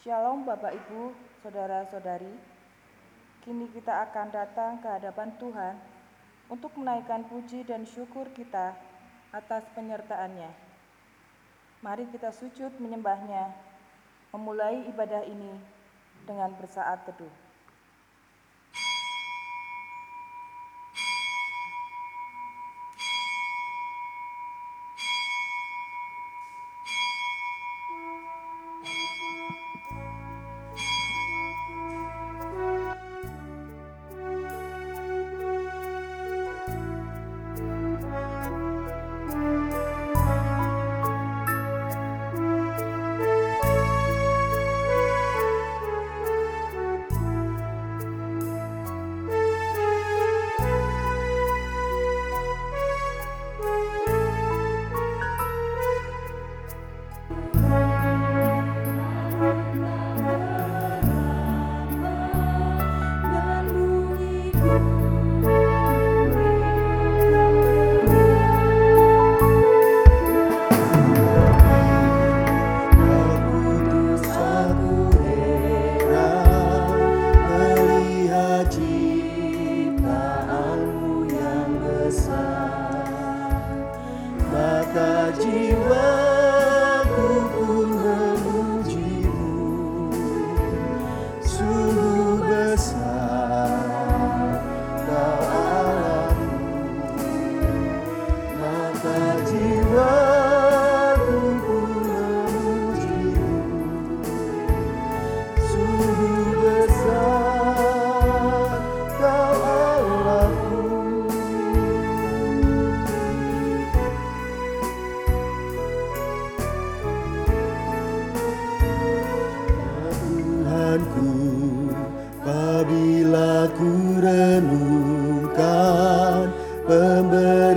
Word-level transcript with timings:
Shalom 0.00 0.48
Bapak 0.48 0.72
Ibu, 0.72 1.12
Saudara-saudari. 1.44 2.32
Kini 3.44 3.68
kita 3.68 4.08
akan 4.08 4.32
datang 4.32 4.80
ke 4.80 4.88
hadapan 4.88 5.28
Tuhan 5.36 5.76
untuk 6.48 6.72
menaikkan 6.80 7.28
puji 7.28 7.68
dan 7.68 7.84
syukur 7.84 8.24
kita 8.32 8.72
atas 9.28 9.68
penyertaannya. 9.76 10.48
Mari 11.84 12.08
kita 12.16 12.32
sujud 12.32 12.80
menyembahnya, 12.80 13.52
memulai 14.32 14.88
ibadah 14.88 15.20
ini 15.20 15.52
dengan 16.24 16.48
bersaat 16.56 17.04
teduh. 17.04 17.49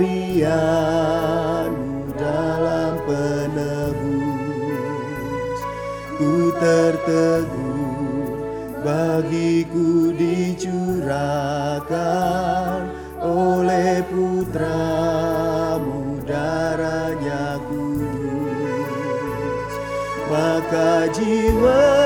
Pemberianmu 0.04 2.12
dalam 2.20 3.00
penebus. 3.08 4.28
Ku 6.20 6.52
tertegun 6.60 8.36
bagiku 8.84 10.12
dicurahkan 10.12 12.84
oleh 13.24 14.04
putramu 14.12 16.20
darahnya 16.28 17.56
kudus. 17.64 18.92
Maka 20.28 21.08
jiwaku 21.12 22.03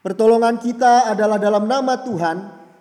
Pertolongan 0.00 0.58
kita 0.58 1.12
adalah 1.12 1.38
dalam 1.38 1.70
nama 1.70 1.94
Tuhan, 2.00 2.36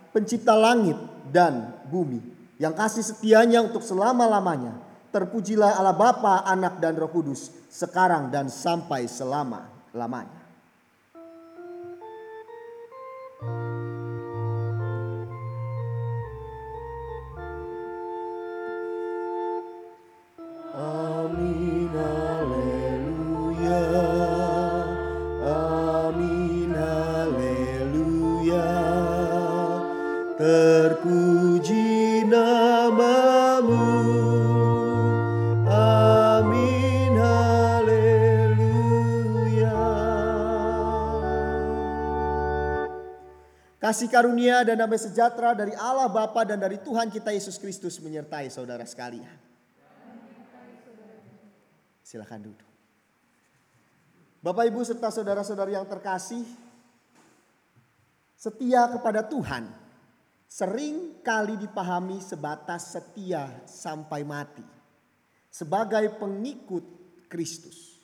pencipta 0.10 0.58
langit 0.58 0.98
dan 1.30 1.84
bumi, 1.86 2.20
yang 2.58 2.74
kasih 2.74 3.06
setianya 3.06 3.62
untuk 3.62 3.84
selama-lamanya. 3.86 4.76
Terpujilah 5.14 5.78
Allah 5.78 5.94
Bapa, 5.94 6.48
Anak 6.48 6.82
dan 6.82 6.98
Roh 6.98 7.12
Kudus, 7.12 7.54
sekarang 7.70 8.34
dan 8.34 8.50
sampai 8.50 9.06
selama-lamanya. 9.06 10.39
Kasih 43.90 44.06
karunia 44.06 44.62
dan 44.62 44.78
damai 44.78 45.02
sejahtera 45.02 45.58
dari 45.58 45.74
Allah 45.74 46.06
Bapa 46.06 46.46
dan 46.46 46.62
dari 46.62 46.78
Tuhan 46.78 47.10
kita 47.10 47.34
Yesus 47.34 47.58
Kristus 47.58 47.98
menyertai 47.98 48.46
saudara 48.54 48.86
sekalian. 48.86 49.34
Silakan 52.06 52.54
duduk. 52.54 52.70
Bapak 54.46 54.70
Ibu 54.70 54.86
serta 54.86 55.10
saudara-saudari 55.10 55.74
yang 55.74 55.90
terkasih, 55.90 56.46
setia 58.38 58.94
kepada 58.94 59.26
Tuhan 59.26 59.66
sering 60.46 61.26
kali 61.26 61.58
dipahami 61.58 62.22
sebatas 62.22 62.94
setia 62.94 63.66
sampai 63.66 64.22
mati 64.22 64.62
sebagai 65.50 66.14
pengikut 66.22 66.86
Kristus. 67.26 67.98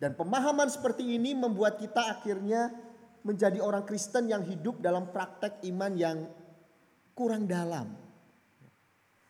Dan 0.00 0.16
pemahaman 0.16 0.72
seperti 0.72 1.04
ini 1.20 1.36
membuat 1.36 1.76
kita 1.76 2.08
akhirnya 2.08 2.85
menjadi 3.26 3.58
orang 3.58 3.82
Kristen 3.82 4.30
yang 4.30 4.46
hidup 4.46 4.78
dalam 4.78 5.10
praktek 5.10 5.66
iman 5.66 5.92
yang 5.98 6.30
kurang 7.18 7.50
dalam. 7.50 7.90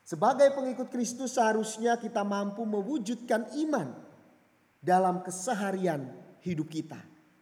Sebagai 0.06 0.54
pengikut 0.54 0.92
Kristus 0.92 1.34
seharusnya 1.34 1.98
kita 1.98 2.22
mampu 2.22 2.62
mewujudkan 2.62 3.50
iman 3.66 3.90
dalam 4.78 5.24
keseharian 5.24 6.06
hidup 6.44 6.70
kita. 6.70 7.00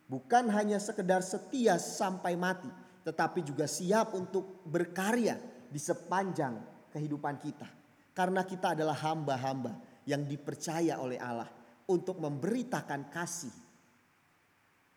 Bukan 0.08 0.48
hanya 0.48 0.80
sekedar 0.80 1.20
setia 1.20 1.76
sampai 1.76 2.38
mati, 2.38 2.70
tetapi 3.04 3.44
juga 3.44 3.68
siap 3.68 4.16
untuk 4.16 4.64
berkarya 4.64 5.36
di 5.68 5.76
sepanjang 5.76 6.56
kehidupan 6.94 7.36
kita. 7.42 7.68
Karena 8.14 8.46
kita 8.46 8.72
adalah 8.78 8.94
hamba-hamba 8.94 9.74
yang 10.06 10.24
dipercaya 10.24 11.02
oleh 11.02 11.18
Allah 11.18 11.50
untuk 11.90 12.16
memberitakan 12.16 13.12
kasih. 13.12 13.63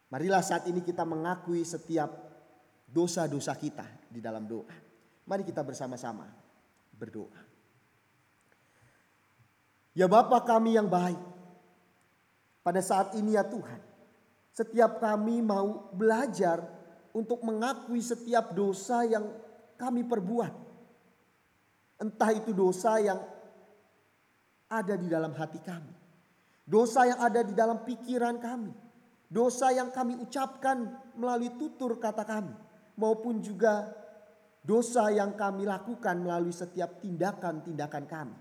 Marilah 0.07 0.39
saat 0.39 0.63
ini 0.71 0.79
kita 0.79 1.03
mengakui 1.03 1.67
setiap 1.67 2.07
dosa-dosa 2.87 3.51
kita 3.59 3.83
di 4.07 4.23
dalam 4.23 4.47
doa. 4.47 4.71
Mari 5.27 5.43
kita 5.43 5.59
bersama-sama 5.67 6.23
berdoa. 6.95 7.43
Ya 9.91 10.07
Bapa 10.07 10.39
kami 10.45 10.79
yang 10.79 10.87
baik, 10.87 11.19
pada 12.63 12.79
saat 12.79 13.11
ini 13.19 13.35
ya 13.35 13.43
Tuhan, 13.43 13.81
setiap 14.55 15.03
kami 15.03 15.43
mau 15.43 15.91
belajar 15.91 16.63
untuk 17.11 17.43
mengakui 17.43 17.99
setiap 17.99 18.55
dosa 18.55 19.03
yang 19.03 19.27
kami 19.75 20.07
perbuat. 20.07 20.53
Entah 21.97 22.31
itu 22.31 22.53
dosa 22.53 23.01
yang 23.01 23.19
ada 24.69 24.93
di 24.95 25.09
dalam 25.09 25.33
hati 25.33 25.59
kami. 25.59 25.93
Dosa 26.63 27.09
yang 27.09 27.19
ada 27.19 27.41
di 27.41 27.57
dalam 27.57 27.81
pikiran 27.81 28.37
kami. 28.37 28.86
Dosa 29.27 29.75
yang 29.75 29.91
kami 29.91 30.15
ucapkan 30.15 30.87
melalui 31.19 31.51
tutur 31.59 31.99
kata 31.99 32.23
kami. 32.23 32.55
Maupun 32.95 33.43
juga 33.43 33.91
dosa 34.63 35.11
yang 35.11 35.35
kami 35.35 35.67
lakukan 35.67 36.15
melalui 36.17 36.55
setiap 36.55 37.03
tindakan-tindakan 37.03 38.03
kami. 38.07 38.37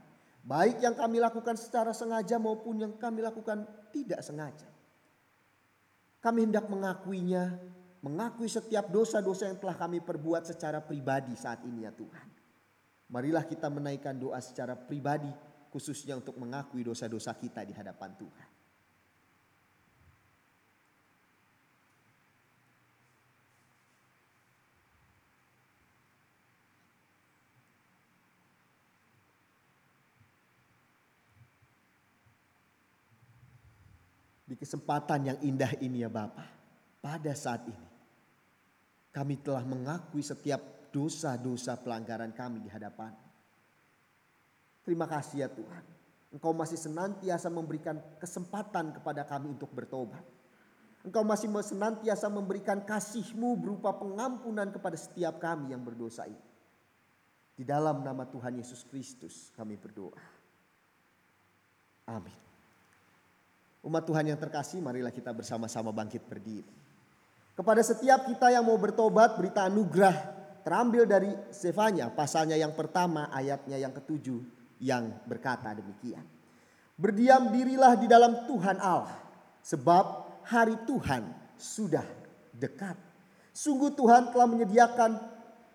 Baik 0.46 0.78
yang 0.78 0.94
kami 0.94 1.18
lakukan 1.18 1.58
secara 1.58 1.90
sengaja 1.90 2.38
maupun 2.38 2.78
yang 2.78 2.94
kami 2.94 3.18
lakukan 3.18 3.66
tidak 3.90 4.22
sengaja. 4.22 4.70
Kami 6.22 6.46
hendak 6.46 6.70
mengakuinya, 6.70 7.58
mengakui 8.06 8.46
setiap 8.46 8.86
dosa-dosa 8.86 9.50
yang 9.50 9.58
telah 9.58 9.74
kami 9.74 9.98
perbuat 9.98 10.46
secara 10.46 10.78
pribadi 10.78 11.34
saat 11.34 11.66
ini 11.66 11.82
ya 11.82 11.90
Tuhan. 11.90 12.28
Marilah 13.10 13.46
kita 13.46 13.70
menaikkan 13.70 14.14
doa 14.18 14.38
secara 14.38 14.78
pribadi 14.78 15.30
khususnya 15.70 16.18
untuk 16.18 16.38
mengakui 16.38 16.82
dosa-dosa 16.86 17.34
kita 17.34 17.62
di 17.66 17.74
hadapan 17.74 18.14
Tuhan. 18.18 18.48
Di 34.46 34.54
kesempatan 34.66 35.30
yang 35.30 35.38
indah 35.46 35.70
ini 35.78 36.02
ya 36.02 36.10
Bapak, 36.10 36.50
pada 36.98 37.30
saat 37.38 37.62
ini 37.70 37.86
kami 39.14 39.38
telah 39.38 39.62
mengakui 39.62 40.26
setiap 40.26 40.90
dosa-dosa 40.90 41.78
pelanggaran 41.78 42.34
kami 42.34 42.66
di 42.66 42.68
hadapan. 42.68 43.14
Terima 44.82 45.06
kasih 45.06 45.46
ya 45.46 45.48
Tuhan. 45.48 45.84
Engkau 46.34 46.50
masih 46.50 46.74
senantiasa 46.74 47.46
memberikan 47.46 48.02
kesempatan 48.18 48.98
kepada 48.98 49.22
kami 49.22 49.54
untuk 49.54 49.70
bertobat. 49.70 50.20
Engkau 51.06 51.22
masih 51.22 51.46
senantiasa 51.62 52.26
memberikan 52.26 52.82
kasih-Mu 52.82 53.54
berupa 53.54 53.94
pengampunan 53.94 54.66
kepada 54.74 54.98
setiap 54.98 55.38
kami 55.38 55.70
yang 55.70 55.86
berdosa 55.86 56.26
ini. 56.26 56.44
Di 57.56 57.62
dalam 57.62 58.02
nama 58.02 58.26
Tuhan 58.26 58.58
Yesus 58.58 58.82
Kristus 58.84 59.54
kami 59.54 59.78
berdoa. 59.78 60.18
Amin. 62.10 62.45
Umat 63.86 64.02
Tuhan 64.02 64.26
yang 64.26 64.34
terkasih, 64.34 64.82
marilah 64.82 65.14
kita 65.14 65.30
bersama-sama 65.30 65.94
bangkit 65.94 66.26
berdiri. 66.26 66.66
Kepada 67.54 67.78
setiap 67.86 68.26
kita 68.26 68.50
yang 68.50 68.66
mau 68.66 68.74
bertobat, 68.74 69.38
berita 69.38 69.62
anugerah 69.62 70.34
terambil 70.66 71.06
dari 71.06 71.30
Sefanya, 71.54 72.10
pasalnya 72.10 72.58
yang 72.58 72.74
pertama, 72.74 73.30
ayatnya 73.30 73.78
yang 73.78 73.94
ketujuh, 73.94 74.42
yang 74.82 75.14
berkata 75.30 75.70
demikian. 75.70 76.26
Berdiam 76.98 77.54
dirilah 77.54 77.94
di 77.94 78.10
dalam 78.10 78.50
Tuhan 78.50 78.82
Allah, 78.82 79.22
sebab 79.62 80.34
hari 80.42 80.74
Tuhan 80.82 81.22
sudah 81.54 82.02
dekat. 82.50 82.98
Sungguh 83.54 83.94
Tuhan 83.94 84.34
telah 84.34 84.50
menyediakan 84.50 85.10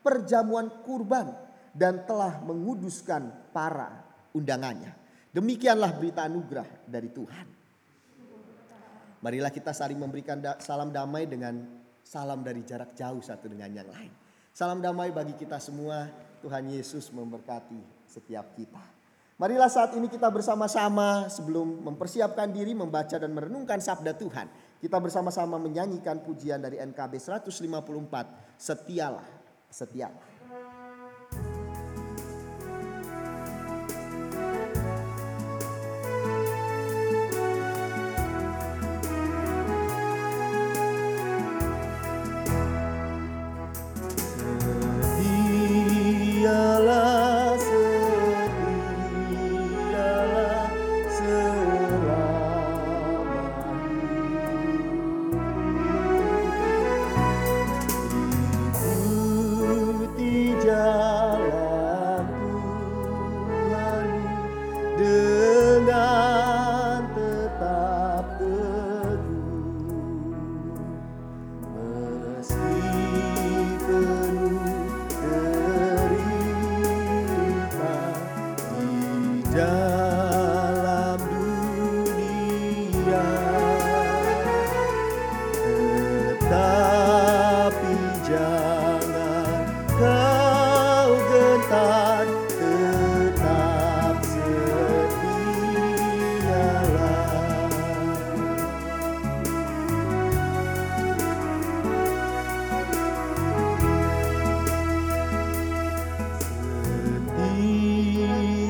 perjamuan 0.03 0.67
kurban 0.83 1.31
dan 1.71 2.03
telah 2.03 2.43
menguduskan 2.43 3.31
para 3.55 4.03
undangannya. 4.35 4.91
Demikianlah 5.31 5.95
berita 5.95 6.27
anugerah 6.27 6.67
dari 6.83 7.07
Tuhan. 7.07 7.60
Marilah 9.21 9.53
kita 9.53 9.69
saling 9.69 10.01
memberikan 10.01 10.41
salam 10.57 10.89
damai 10.89 11.29
dengan 11.29 11.61
salam 12.01 12.41
dari 12.41 12.65
jarak 12.65 12.97
jauh 12.97 13.21
satu 13.21 13.45
dengan 13.45 13.69
yang 13.69 13.85
lain. 13.85 14.09
Salam 14.49 14.81
damai 14.81 15.13
bagi 15.13 15.37
kita 15.37 15.61
semua. 15.61 16.09
Tuhan 16.41 16.73
Yesus 16.73 17.13
memberkati 17.13 18.09
setiap 18.09 18.57
kita. 18.57 18.81
Marilah 19.37 19.69
saat 19.69 19.93
ini 19.93 20.09
kita 20.09 20.25
bersama-sama 20.33 21.29
sebelum 21.29 21.85
mempersiapkan 21.85 22.49
diri 22.49 22.73
membaca 22.73 23.13
dan 23.13 23.29
merenungkan 23.29 23.77
sabda 23.77 24.17
Tuhan. 24.17 24.49
Kita 24.81 24.97
bersama-sama 24.97 25.61
menyanyikan 25.61 26.25
pujian 26.25 26.57
dari 26.57 26.81
NKB 26.81 27.13
154. 27.21 28.57
Setialah, 28.57 29.25
setialah. 29.69 30.30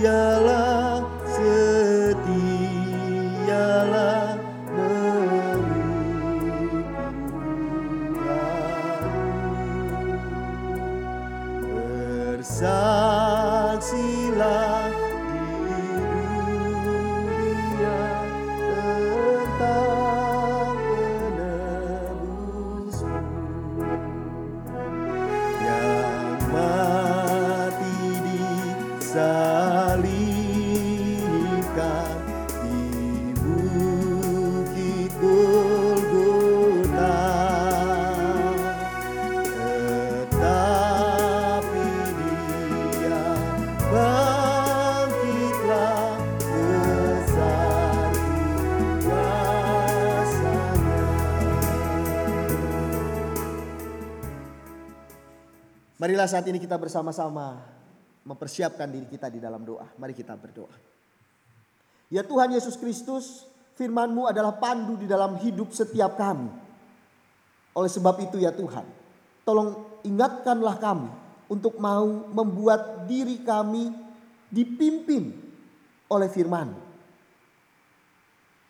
yeah. 0.02 0.31
Marilah 56.22 56.38
saat 56.38 56.54
ini 56.54 56.62
kita 56.62 56.78
bersama-sama 56.78 57.66
mempersiapkan 58.30 58.86
diri 58.86 59.10
kita 59.10 59.26
di 59.34 59.42
dalam 59.42 59.66
doa. 59.66 59.90
Mari 59.98 60.14
kita 60.14 60.38
berdoa. 60.38 60.70
Ya 62.14 62.22
Tuhan 62.22 62.54
Yesus 62.54 62.78
Kristus, 62.78 63.50
firman-Mu 63.74 64.30
adalah 64.30 64.54
pandu 64.54 65.02
di 65.02 65.10
dalam 65.10 65.42
hidup 65.42 65.74
setiap 65.74 66.22
kami. 66.22 66.46
Oleh 67.74 67.90
sebab 67.90 68.22
itu 68.22 68.38
ya 68.38 68.54
Tuhan, 68.54 68.86
tolong 69.42 69.98
ingatkanlah 70.06 70.78
kami 70.78 71.10
untuk 71.50 71.82
mau 71.82 72.06
membuat 72.30 73.10
diri 73.10 73.42
kami 73.42 73.90
dipimpin 74.54 75.34
oleh 76.06 76.30
firman. 76.30 76.70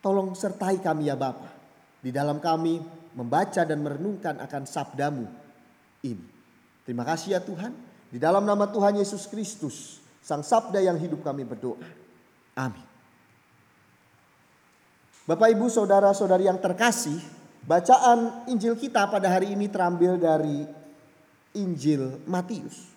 Tolong 0.00 0.32
sertai 0.32 0.80
kami 0.80 1.12
ya 1.12 1.20
Bapa. 1.20 1.52
Di 2.00 2.08
dalam 2.08 2.40
kami 2.40 2.80
membaca 3.12 3.60
dan 3.68 3.84
merenungkan 3.84 4.40
akan 4.40 4.64
sabdamu 4.64 5.28
ini. 6.00 6.31
Terima 6.82 7.06
kasih 7.06 7.38
ya 7.38 7.40
Tuhan. 7.42 7.72
Di 8.12 8.18
dalam 8.20 8.44
nama 8.44 8.68
Tuhan 8.68 8.98
Yesus 8.98 9.24
Kristus, 9.30 10.02
Sang 10.22 10.44
Sabda 10.44 10.78
yang 10.78 10.98
hidup 10.98 11.24
kami 11.24 11.42
berdoa. 11.42 11.82
Amin. 12.54 12.84
Bapak 15.22 15.54
Ibu 15.54 15.70
Saudara-saudari 15.70 16.50
yang 16.50 16.58
terkasih, 16.58 17.18
bacaan 17.62 18.46
Injil 18.50 18.74
kita 18.74 19.06
pada 19.06 19.30
hari 19.30 19.54
ini 19.54 19.70
terambil 19.70 20.18
dari 20.18 20.66
Injil 21.54 22.18
Matius. 22.26 22.90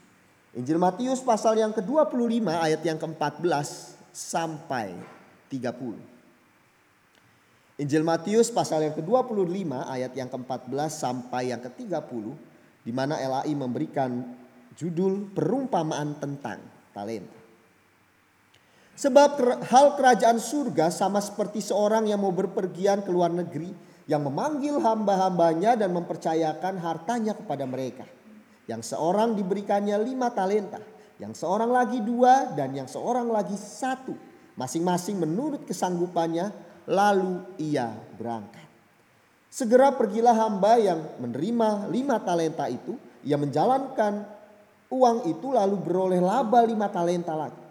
Injil 0.58 0.82
Matius 0.82 1.22
pasal 1.22 1.62
yang 1.62 1.70
ke-25 1.76 2.48
ayat 2.50 2.82
yang 2.82 2.98
ke-14 2.98 3.68
sampai 4.10 4.98
30. 5.52 6.16
Injil 7.76 8.04
Matius 8.08 8.48
pasal 8.50 8.88
yang 8.88 8.96
ke-25 8.96 9.72
ayat 9.86 10.12
yang 10.16 10.32
ke-14 10.32 10.90
sampai 10.90 11.52
yang 11.52 11.60
ke-30 11.60 12.55
di 12.86 12.94
mana 12.94 13.18
LAI 13.18 13.58
memberikan 13.58 14.22
judul 14.78 15.34
perumpamaan 15.34 16.22
tentang 16.22 16.62
talenta. 16.94 17.42
Sebab 18.96 19.32
hal 19.68 20.00
kerajaan 20.00 20.40
surga 20.40 20.88
sama 20.88 21.20
seperti 21.20 21.60
seorang 21.60 22.08
yang 22.08 22.24
mau 22.24 22.32
berpergian 22.32 23.04
ke 23.04 23.12
luar 23.12 23.34
negeri 23.34 23.74
yang 24.08 24.24
memanggil 24.24 24.80
hamba-hambanya 24.80 25.76
dan 25.76 25.92
mempercayakan 25.92 26.80
hartanya 26.80 27.34
kepada 27.36 27.66
mereka. 27.66 28.06
Yang 28.70 28.96
seorang 28.96 29.36
diberikannya 29.36 29.98
lima 30.00 30.32
talenta, 30.32 30.80
yang 31.20 31.36
seorang 31.36 31.70
lagi 31.74 32.00
dua 32.02 32.56
dan 32.56 32.72
yang 32.72 32.88
seorang 32.88 33.28
lagi 33.28 33.58
satu. 33.60 34.16
Masing-masing 34.56 35.20
menurut 35.20 35.68
kesanggupannya 35.68 36.54
lalu 36.88 37.44
ia 37.60 37.92
berangkat. 38.16 38.65
Segera 39.56 39.88
pergilah 39.96 40.36
hamba 40.36 40.76
yang 40.76 41.00
menerima 41.16 41.88
lima 41.88 42.20
talenta 42.20 42.68
itu. 42.68 43.00
Ia 43.24 43.40
menjalankan 43.40 44.28
uang 44.92 45.32
itu 45.32 45.48
lalu 45.56 45.80
beroleh 45.80 46.20
laba 46.20 46.60
lima 46.68 46.92
talenta 46.92 47.32
lagi. 47.32 47.64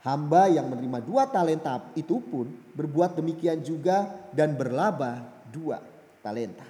Hamba 0.00 0.48
yang 0.48 0.72
menerima 0.72 1.04
dua 1.04 1.28
talenta 1.28 1.92
itu 1.92 2.24
pun 2.24 2.48
berbuat 2.72 3.20
demikian 3.20 3.60
juga 3.60 4.08
dan 4.32 4.56
berlaba 4.56 5.20
dua 5.52 5.84
talenta. 6.24 6.64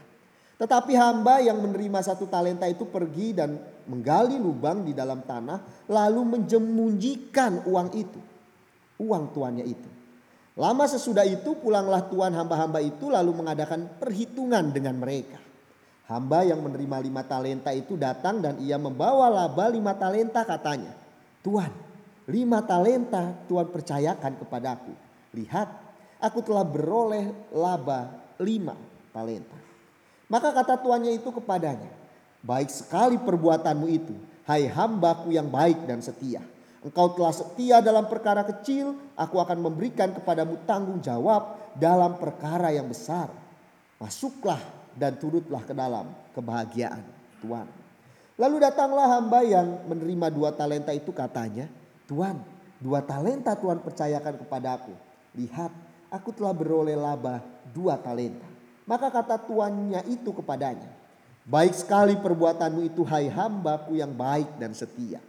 Tetapi 0.58 0.98
hamba 0.98 1.38
yang 1.38 1.62
menerima 1.62 2.02
satu 2.02 2.26
talenta 2.26 2.66
itu 2.66 2.90
pergi 2.90 3.38
dan 3.38 3.54
menggali 3.86 4.34
lubang 4.34 4.82
di 4.82 4.90
dalam 4.90 5.22
tanah 5.22 5.86
lalu 5.86 6.42
menjemunjikan 6.42 7.70
uang 7.70 7.88
itu. 7.94 8.18
Uang 8.98 9.30
tuannya 9.30 9.62
itu. 9.62 9.93
Lama 10.54 10.86
sesudah 10.86 11.26
itu 11.26 11.58
pulanglah 11.58 12.06
tuan 12.06 12.30
hamba-hamba 12.30 12.78
itu 12.78 13.10
lalu 13.10 13.34
mengadakan 13.34 13.90
perhitungan 13.98 14.70
dengan 14.70 14.94
mereka. 14.94 15.42
Hamba 16.06 16.46
yang 16.46 16.62
menerima 16.62 17.00
lima 17.00 17.22
talenta 17.26 17.74
itu 17.74 17.98
datang 17.98 18.38
dan 18.38 18.60
ia 18.62 18.78
membawa 18.78 19.26
laba 19.32 19.66
lima 19.72 19.96
talenta 19.98 20.46
katanya. 20.46 20.94
Tuan 21.42 21.84
Lima 22.24 22.64
talenta 22.64 23.36
Tuhan 23.44 23.68
percayakan 23.68 24.40
kepadaku. 24.40 24.92
Lihat, 25.36 25.68
aku 26.16 26.40
telah 26.40 26.64
beroleh 26.64 27.28
laba 27.52 28.16
lima 28.40 28.72
talenta. 29.12 29.58
Maka 30.32 30.56
kata 30.56 30.80
tuannya 30.80 31.12
itu 31.12 31.28
kepadanya, 31.28 31.92
baik 32.40 32.72
sekali 32.72 33.20
perbuatanmu 33.20 33.86
itu, 33.92 34.16
hai 34.48 34.64
hambaku 34.64 35.36
yang 35.36 35.52
baik 35.52 35.84
dan 35.84 36.00
setia. 36.00 36.40
Engkau 36.84 37.16
telah 37.16 37.32
setia 37.32 37.80
dalam 37.80 38.04
perkara 38.12 38.44
kecil, 38.44 38.92
aku 39.16 39.40
akan 39.40 39.56
memberikan 39.56 40.12
kepadamu 40.12 40.60
tanggung 40.68 41.00
jawab 41.00 41.56
dalam 41.80 42.20
perkara 42.20 42.68
yang 42.76 42.84
besar. 42.84 43.32
Masuklah 43.96 44.60
dan 44.92 45.16
turutlah 45.16 45.64
ke 45.64 45.72
dalam 45.72 46.12
kebahagiaan 46.36 47.00
Tuhan. 47.40 47.64
Lalu 48.36 48.56
datanglah 48.68 49.16
hamba 49.16 49.40
yang 49.40 49.80
menerima 49.88 50.28
dua 50.28 50.52
talenta 50.52 50.92
itu 50.92 51.08
katanya, 51.08 51.72
Tuhan, 52.04 52.36
dua 52.76 53.00
talenta 53.00 53.56
Tuhan 53.56 53.80
percayakan 53.80 54.44
kepadaku. 54.44 54.92
Lihat, 55.40 55.72
aku 56.12 56.36
telah 56.36 56.52
beroleh 56.52 57.00
laba 57.00 57.40
dua 57.72 57.96
talenta. 57.96 58.44
Maka 58.84 59.08
kata 59.08 59.40
tuannya 59.40 60.04
itu 60.12 60.36
kepadanya, 60.36 60.92
baik 61.48 61.72
sekali 61.72 62.12
perbuatanmu 62.20 62.84
itu 62.84 63.00
hai 63.08 63.32
hambaku 63.32 63.96
yang 63.96 64.12
baik 64.12 64.60
dan 64.60 64.76
setia. 64.76 65.24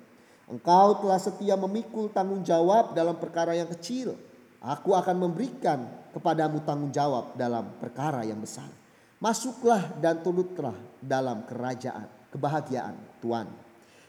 Engkau 0.46 1.02
telah 1.02 1.18
setia 1.18 1.58
memikul 1.58 2.14
tanggung 2.14 2.46
jawab 2.46 2.94
dalam 2.94 3.18
perkara 3.18 3.58
yang 3.58 3.66
kecil. 3.66 4.14
Aku 4.62 4.94
akan 4.94 5.18
memberikan 5.18 5.86
kepadamu 6.14 6.62
tanggung 6.62 6.94
jawab 6.94 7.34
dalam 7.34 7.66
perkara 7.82 8.22
yang 8.22 8.38
besar. 8.38 8.70
Masuklah 9.18 9.82
dan 9.98 10.22
turutlah 10.22 10.78
dalam 11.02 11.42
kerajaan 11.50 12.06
kebahagiaan 12.30 12.94
Tuhan. 13.26 13.48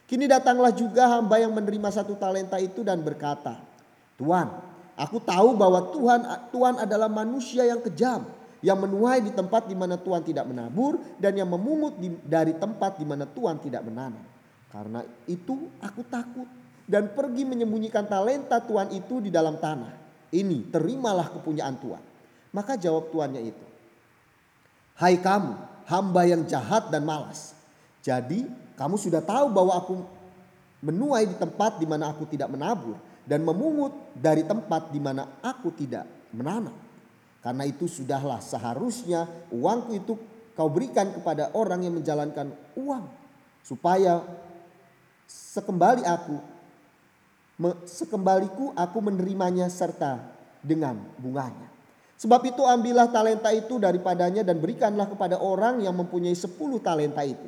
Kini 0.06 0.28
datanglah 0.28 0.70
juga 0.70 1.08
hamba 1.18 1.40
yang 1.40 1.50
menerima 1.56 1.88
satu 1.90 2.14
talenta 2.14 2.60
itu 2.60 2.84
dan 2.84 3.00
berkata, 3.00 3.58
Tuhan, 4.20 4.48
aku 4.94 5.18
tahu 5.18 5.56
bahwa 5.56 5.88
Tuhan 5.90 6.20
Tuhan 6.52 6.74
adalah 6.84 7.08
manusia 7.10 7.66
yang 7.66 7.82
kejam, 7.82 8.22
yang 8.60 8.76
menuai 8.76 9.24
di 9.24 9.32
tempat 9.32 9.66
di 9.66 9.74
mana 9.74 9.98
Tuhan 9.98 10.22
tidak 10.22 10.46
menabur 10.46 11.00
dan 11.16 11.32
yang 11.34 11.48
memungut 11.48 11.96
dari 12.22 12.54
tempat 12.54 13.00
di 13.00 13.06
mana 13.08 13.24
Tuhan 13.26 13.56
tidak 13.62 13.82
menanam. 13.82 14.35
Karena 14.76 15.00
itu 15.24 15.72
aku 15.80 16.04
takut 16.04 16.44
dan 16.84 17.08
pergi 17.16 17.48
menyembunyikan 17.48 18.04
talenta 18.04 18.60
Tuhan 18.60 18.92
itu 18.92 19.24
di 19.24 19.32
dalam 19.32 19.56
tanah. 19.56 19.88
Ini 20.28 20.68
terimalah 20.68 21.32
kepunyaan 21.32 21.80
Tuhan. 21.80 22.04
Maka 22.52 22.76
jawab 22.76 23.08
tuannya 23.08 23.40
itu, 23.40 23.66
Hai 25.00 25.16
kamu, 25.16 25.56
hamba 25.88 26.28
yang 26.28 26.44
jahat 26.44 26.92
dan 26.92 27.08
malas. 27.08 27.56
Jadi 28.04 28.44
kamu 28.76 29.00
sudah 29.00 29.24
tahu 29.24 29.48
bahwa 29.48 29.80
aku 29.80 29.96
menuai 30.84 31.24
di 31.24 31.36
tempat 31.40 31.80
di 31.80 31.88
mana 31.88 32.12
aku 32.12 32.28
tidak 32.28 32.52
menabur 32.52 33.00
dan 33.24 33.40
memungut 33.40 33.96
dari 34.12 34.44
tempat 34.44 34.92
di 34.92 35.00
mana 35.00 35.40
aku 35.40 35.72
tidak 35.72 36.04
menanam. 36.36 36.76
Karena 37.40 37.64
itu 37.64 37.88
sudahlah 37.88 38.44
seharusnya 38.44 39.24
uangku 39.48 39.96
itu 39.96 40.12
kau 40.52 40.68
berikan 40.68 41.16
kepada 41.16 41.48
orang 41.56 41.80
yang 41.88 41.96
menjalankan 41.96 42.52
uang 42.76 43.04
supaya 43.64 44.22
sekembali 45.26 46.02
aku 46.06 46.56
sekembaliku 47.88 48.72
aku 48.76 48.98
menerimanya 49.00 49.68
serta 49.72 50.20
dengan 50.60 51.00
bunganya. 51.16 51.72
Sebab 52.16 52.48
itu 52.48 52.64
ambillah 52.64 53.12
talenta 53.12 53.52
itu 53.52 53.76
daripadanya 53.76 54.40
dan 54.40 54.56
berikanlah 54.56 55.04
kepada 55.04 55.36
orang 55.36 55.84
yang 55.84 55.92
mempunyai 55.92 56.32
sepuluh 56.32 56.80
talenta 56.80 57.20
itu. 57.24 57.44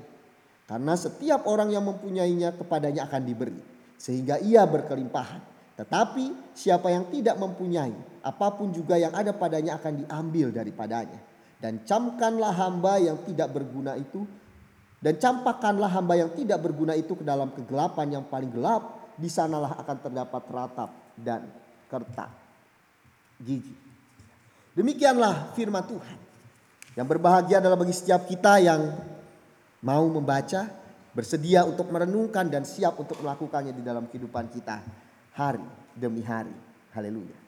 Karena 0.69 0.93
setiap 0.93 1.49
orang 1.49 1.73
yang 1.73 1.85
mempunyainya 1.89 2.53
kepadanya 2.53 3.09
akan 3.09 3.23
diberi. 3.25 3.57
Sehingga 3.97 4.37
ia 4.45 4.69
berkelimpahan. 4.69 5.41
Tetapi 5.81 6.53
siapa 6.53 6.93
yang 6.93 7.09
tidak 7.09 7.41
mempunyai, 7.41 7.97
apa 8.21 8.53
pun 8.53 8.69
juga 8.69 9.01
yang 9.01 9.17
ada 9.17 9.33
padanya 9.33 9.81
akan 9.81 10.05
diambil 10.05 10.53
daripadanya. 10.53 11.17
Dan 11.57 11.89
camkanlah 11.89 12.53
hamba 12.53 13.01
yang 13.01 13.17
tidak 13.25 13.49
berguna 13.57 13.97
itu. 13.97 14.29
Dan 14.99 15.15
campakkanlah 15.15 15.91
hamba 15.95 16.19
yang 16.19 16.31
tidak 16.35 16.59
berguna 16.59 16.99
itu 16.99 17.15
ke 17.15 17.23
dalam 17.23 17.55
kegelapan 17.55 18.19
yang 18.19 18.25
paling 18.27 18.51
gelap. 18.51 19.15
Di 19.19 19.27
sanalah 19.27 19.75
akan 19.83 19.97
terdapat 19.99 20.43
ratap 20.47 20.91
dan 21.19 21.47
kertak 21.91 22.31
gigi. 23.43 23.75
Demikianlah 24.79 25.55
firman 25.59 25.83
Tuhan. 25.87 26.19
Yang 26.95 27.07
berbahagia 27.15 27.59
adalah 27.59 27.79
bagi 27.79 27.95
setiap 27.95 28.27
kita 28.27 28.63
yang 28.63 28.95
mau 29.83 30.07
membaca, 30.07 30.71
bersedia 31.15 31.67
untuk 31.67 31.91
merenungkan 31.91 32.47
dan 32.47 32.63
siap 32.63 32.95
untuk 32.99 33.19
melakukannya 33.23 33.75
di 33.75 33.83
dalam 33.83 34.07
kehidupan 34.07 34.51
kita 34.55 34.83
hari 35.35 35.67
demi 35.95 36.23
hari. 36.23 36.55
Haleluya. 36.95 37.48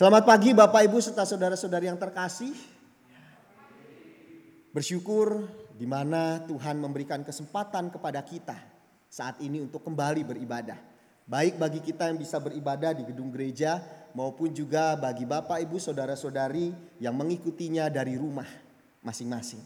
Selamat 0.00 0.24
pagi 0.24 0.56
Bapak 0.56 0.80
Ibu 0.88 0.96
serta 0.96 1.28
saudara-saudari 1.28 1.84
yang 1.84 2.00
terkasih. 2.00 2.56
Bersyukur 4.72 5.44
di 5.76 5.84
mana 5.84 6.40
Tuhan 6.48 6.80
memberikan 6.80 7.20
kesempatan 7.20 7.92
kepada 7.92 8.24
kita 8.24 8.56
saat 9.12 9.36
ini 9.44 9.60
untuk 9.60 9.84
kembali 9.84 10.24
beribadah. 10.24 10.80
Baik 11.28 11.60
bagi 11.60 11.84
kita 11.84 12.08
yang 12.08 12.16
bisa 12.16 12.40
beribadah 12.40 12.96
di 12.96 13.04
gedung 13.12 13.28
gereja 13.28 13.76
maupun 14.16 14.56
juga 14.56 14.96
bagi 14.96 15.28
Bapak 15.28 15.68
Ibu 15.68 15.76
saudara-saudari 15.76 16.96
yang 16.96 17.12
mengikutinya 17.20 17.92
dari 17.92 18.16
rumah 18.16 18.48
masing-masing. 19.04 19.60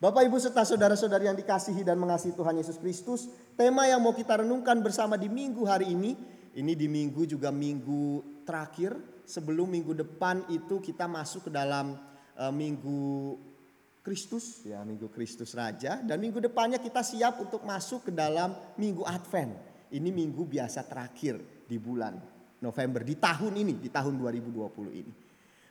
Bapak 0.00 0.24
Ibu 0.24 0.40
serta 0.40 0.64
saudara-saudari 0.64 1.28
yang 1.28 1.36
dikasihi 1.36 1.84
dan 1.84 2.00
mengasihi 2.00 2.32
Tuhan 2.32 2.56
Yesus 2.56 2.80
Kristus, 2.80 3.28
tema 3.52 3.84
yang 3.84 4.00
mau 4.00 4.16
kita 4.16 4.48
renungkan 4.48 4.80
bersama 4.80 5.20
di 5.20 5.28
minggu 5.28 5.60
hari 5.68 5.92
ini, 5.92 6.16
ini 6.56 6.72
di 6.72 6.88
minggu 6.88 7.28
juga 7.28 7.52
minggu 7.52 8.24
terakhir 8.48 9.12
sebelum 9.24 9.72
minggu 9.72 9.92
depan 9.96 10.44
itu 10.52 10.80
kita 10.80 11.08
masuk 11.08 11.48
ke 11.48 11.50
dalam 11.52 11.96
uh, 12.36 12.52
minggu 12.52 13.36
Kristus, 14.04 14.60
ya 14.68 14.84
minggu 14.84 15.08
Kristus 15.08 15.56
Raja 15.56 15.96
dan 16.04 16.20
minggu 16.20 16.36
depannya 16.36 16.76
kita 16.76 17.00
siap 17.00 17.40
untuk 17.40 17.64
masuk 17.64 18.08
ke 18.08 18.12
dalam 18.12 18.52
minggu 18.76 19.00
Advent. 19.00 19.56
Ini 19.88 20.12
minggu 20.12 20.44
biasa 20.44 20.84
terakhir 20.84 21.40
di 21.64 21.80
bulan 21.80 22.12
November 22.60 23.00
di 23.00 23.16
tahun 23.16 23.56
ini, 23.56 23.80
di 23.80 23.88
tahun 23.88 24.20
2020 24.20 25.00
ini. 25.00 25.12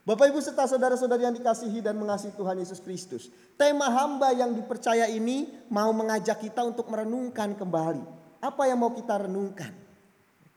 Bapak 0.03 0.35
Ibu 0.35 0.43
serta 0.43 0.67
saudara-saudari 0.67 1.23
yang 1.23 1.37
dikasihi 1.37 1.79
dan 1.79 1.95
mengasihi 1.95 2.35
Tuhan 2.35 2.59
Yesus 2.59 2.83
Kristus. 2.83 3.31
Tema 3.55 3.87
hamba 3.87 4.35
yang 4.35 4.51
dipercaya 4.51 5.07
ini 5.07 5.47
mau 5.71 5.95
mengajak 5.95 6.43
kita 6.43 6.59
untuk 6.59 6.91
merenungkan 6.91 7.55
kembali. 7.55 8.03
Apa 8.43 8.67
yang 8.67 8.83
mau 8.83 8.91
kita 8.91 9.23
renungkan? 9.23 9.71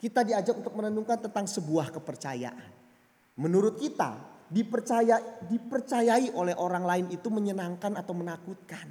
Kita 0.02 0.26
diajak 0.26 0.58
untuk 0.58 0.74
merenungkan 0.74 1.22
tentang 1.22 1.46
sebuah 1.46 1.94
kepercayaan. 1.94 2.85
Menurut 3.36 3.76
kita, 3.76 4.16
dipercaya 4.46 5.44
dipercayai 5.44 6.32
oleh 6.32 6.54
orang 6.54 6.84
lain 6.86 7.06
itu 7.12 7.28
menyenangkan 7.28 7.98
atau 7.98 8.14
menakutkan? 8.16 8.88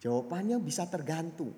Jawabannya 0.00 0.56
bisa 0.64 0.88
tergantung. 0.88 1.52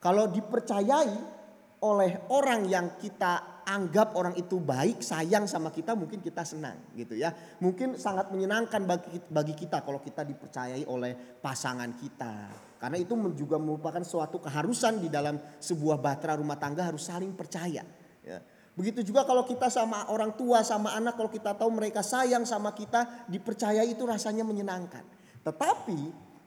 Kalau 0.00 0.30
dipercayai 0.30 1.40
oleh 1.80 2.12
orang 2.32 2.68
yang 2.68 2.96
kita 2.96 3.64
anggap 3.64 4.12
orang 4.16 4.36
itu 4.36 4.60
baik, 4.60 5.00
sayang 5.00 5.48
sama 5.48 5.72
kita, 5.72 5.96
mungkin 5.96 6.20
kita 6.20 6.44
senang 6.44 6.92
gitu 6.92 7.16
ya. 7.16 7.32
Mungkin 7.60 7.96
sangat 7.96 8.28
menyenangkan 8.32 8.84
bagi 8.84 9.20
bagi 9.28 9.54
kita 9.56 9.80
kalau 9.84 10.00
kita 10.00 10.24
dipercayai 10.24 10.84
oleh 10.88 11.12
pasangan 11.40 11.90
kita. 11.96 12.34
Karena 12.80 12.96
itu 12.96 13.12
juga 13.36 13.60
merupakan 13.60 14.00
suatu 14.00 14.40
keharusan 14.40 15.04
di 15.04 15.12
dalam 15.12 15.36
sebuah 15.60 16.00
batra 16.00 16.36
rumah 16.36 16.56
tangga 16.56 16.88
harus 16.88 17.04
saling 17.04 17.36
percaya. 17.36 17.84
Ya. 18.24 18.38
Begitu 18.80 19.12
juga 19.12 19.28
kalau 19.28 19.44
kita 19.44 19.68
sama 19.68 20.08
orang 20.08 20.32
tua, 20.32 20.64
sama 20.64 20.96
anak, 20.96 21.20
kalau 21.20 21.28
kita 21.28 21.52
tahu 21.52 21.68
mereka 21.68 22.00
sayang 22.00 22.48
sama 22.48 22.72
kita, 22.72 23.28
dipercaya 23.28 23.84
itu 23.84 24.08
rasanya 24.08 24.40
menyenangkan. 24.40 25.04
Tetapi 25.44 26.00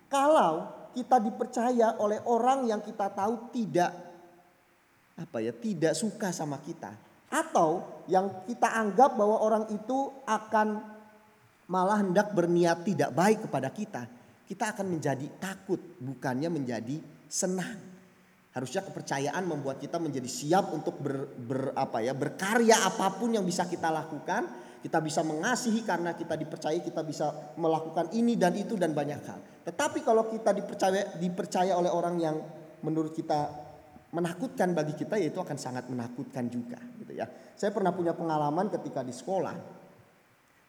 kalau 0.10 0.66
kita 0.98 1.22
dipercaya 1.22 1.94
oleh 2.02 2.18
orang 2.26 2.66
yang 2.66 2.82
kita 2.82 3.14
tahu 3.14 3.54
tidak 3.54 3.94
apa 5.14 5.38
ya, 5.46 5.54
tidak 5.54 5.94
suka 5.94 6.34
sama 6.34 6.58
kita, 6.58 6.90
atau 7.30 8.02
yang 8.10 8.50
kita 8.50 8.82
anggap 8.82 9.14
bahwa 9.14 9.38
orang 9.38 9.70
itu 9.70 10.10
akan 10.26 10.82
malah 11.70 12.02
hendak 12.02 12.34
berniat 12.34 12.82
tidak 12.82 13.14
baik 13.14 13.46
kepada 13.46 13.70
kita, 13.70 14.10
kita 14.50 14.74
akan 14.74 14.98
menjadi 14.98 15.30
takut 15.38 15.78
bukannya 16.02 16.50
menjadi 16.50 16.98
senang. 17.30 17.93
Harusnya 18.54 18.86
kepercayaan 18.86 19.50
membuat 19.50 19.82
kita 19.82 19.98
menjadi 19.98 20.30
siap 20.30 20.70
untuk 20.78 21.02
ber, 21.02 21.26
ber, 21.34 21.74
apa 21.74 22.06
ya, 22.06 22.14
berkarya 22.14 22.86
apa 22.86 23.18
pun 23.18 23.34
yang 23.34 23.42
bisa 23.42 23.66
kita 23.66 23.90
lakukan. 23.90 24.46
Kita 24.84 25.00
bisa 25.00 25.24
mengasihi 25.26 25.82
karena 25.82 26.14
kita 26.14 26.36
dipercaya 26.38 26.78
kita 26.78 27.02
bisa 27.08 27.56
melakukan 27.56 28.14
ini 28.14 28.36
dan 28.38 28.54
itu 28.54 28.76
dan 28.78 28.92
banyak 28.92 29.22
hal. 29.26 29.40
Tetapi 29.64 30.04
kalau 30.04 30.28
kita 30.28 30.52
dipercaya 30.54 31.18
dipercaya 31.18 31.74
oleh 31.80 31.88
orang 31.88 32.16
yang 32.20 32.36
menurut 32.84 33.16
kita 33.16 33.48
menakutkan 34.14 34.78
bagi 34.78 34.94
kita 34.94 35.18
yaitu 35.18 35.42
akan 35.42 35.58
sangat 35.58 35.90
menakutkan 35.90 36.46
juga 36.52 36.78
gitu 37.02 37.18
ya. 37.18 37.26
Saya 37.58 37.74
pernah 37.74 37.90
punya 37.90 38.14
pengalaman 38.14 38.70
ketika 38.70 39.02
di 39.02 39.16
sekolah. 39.16 39.56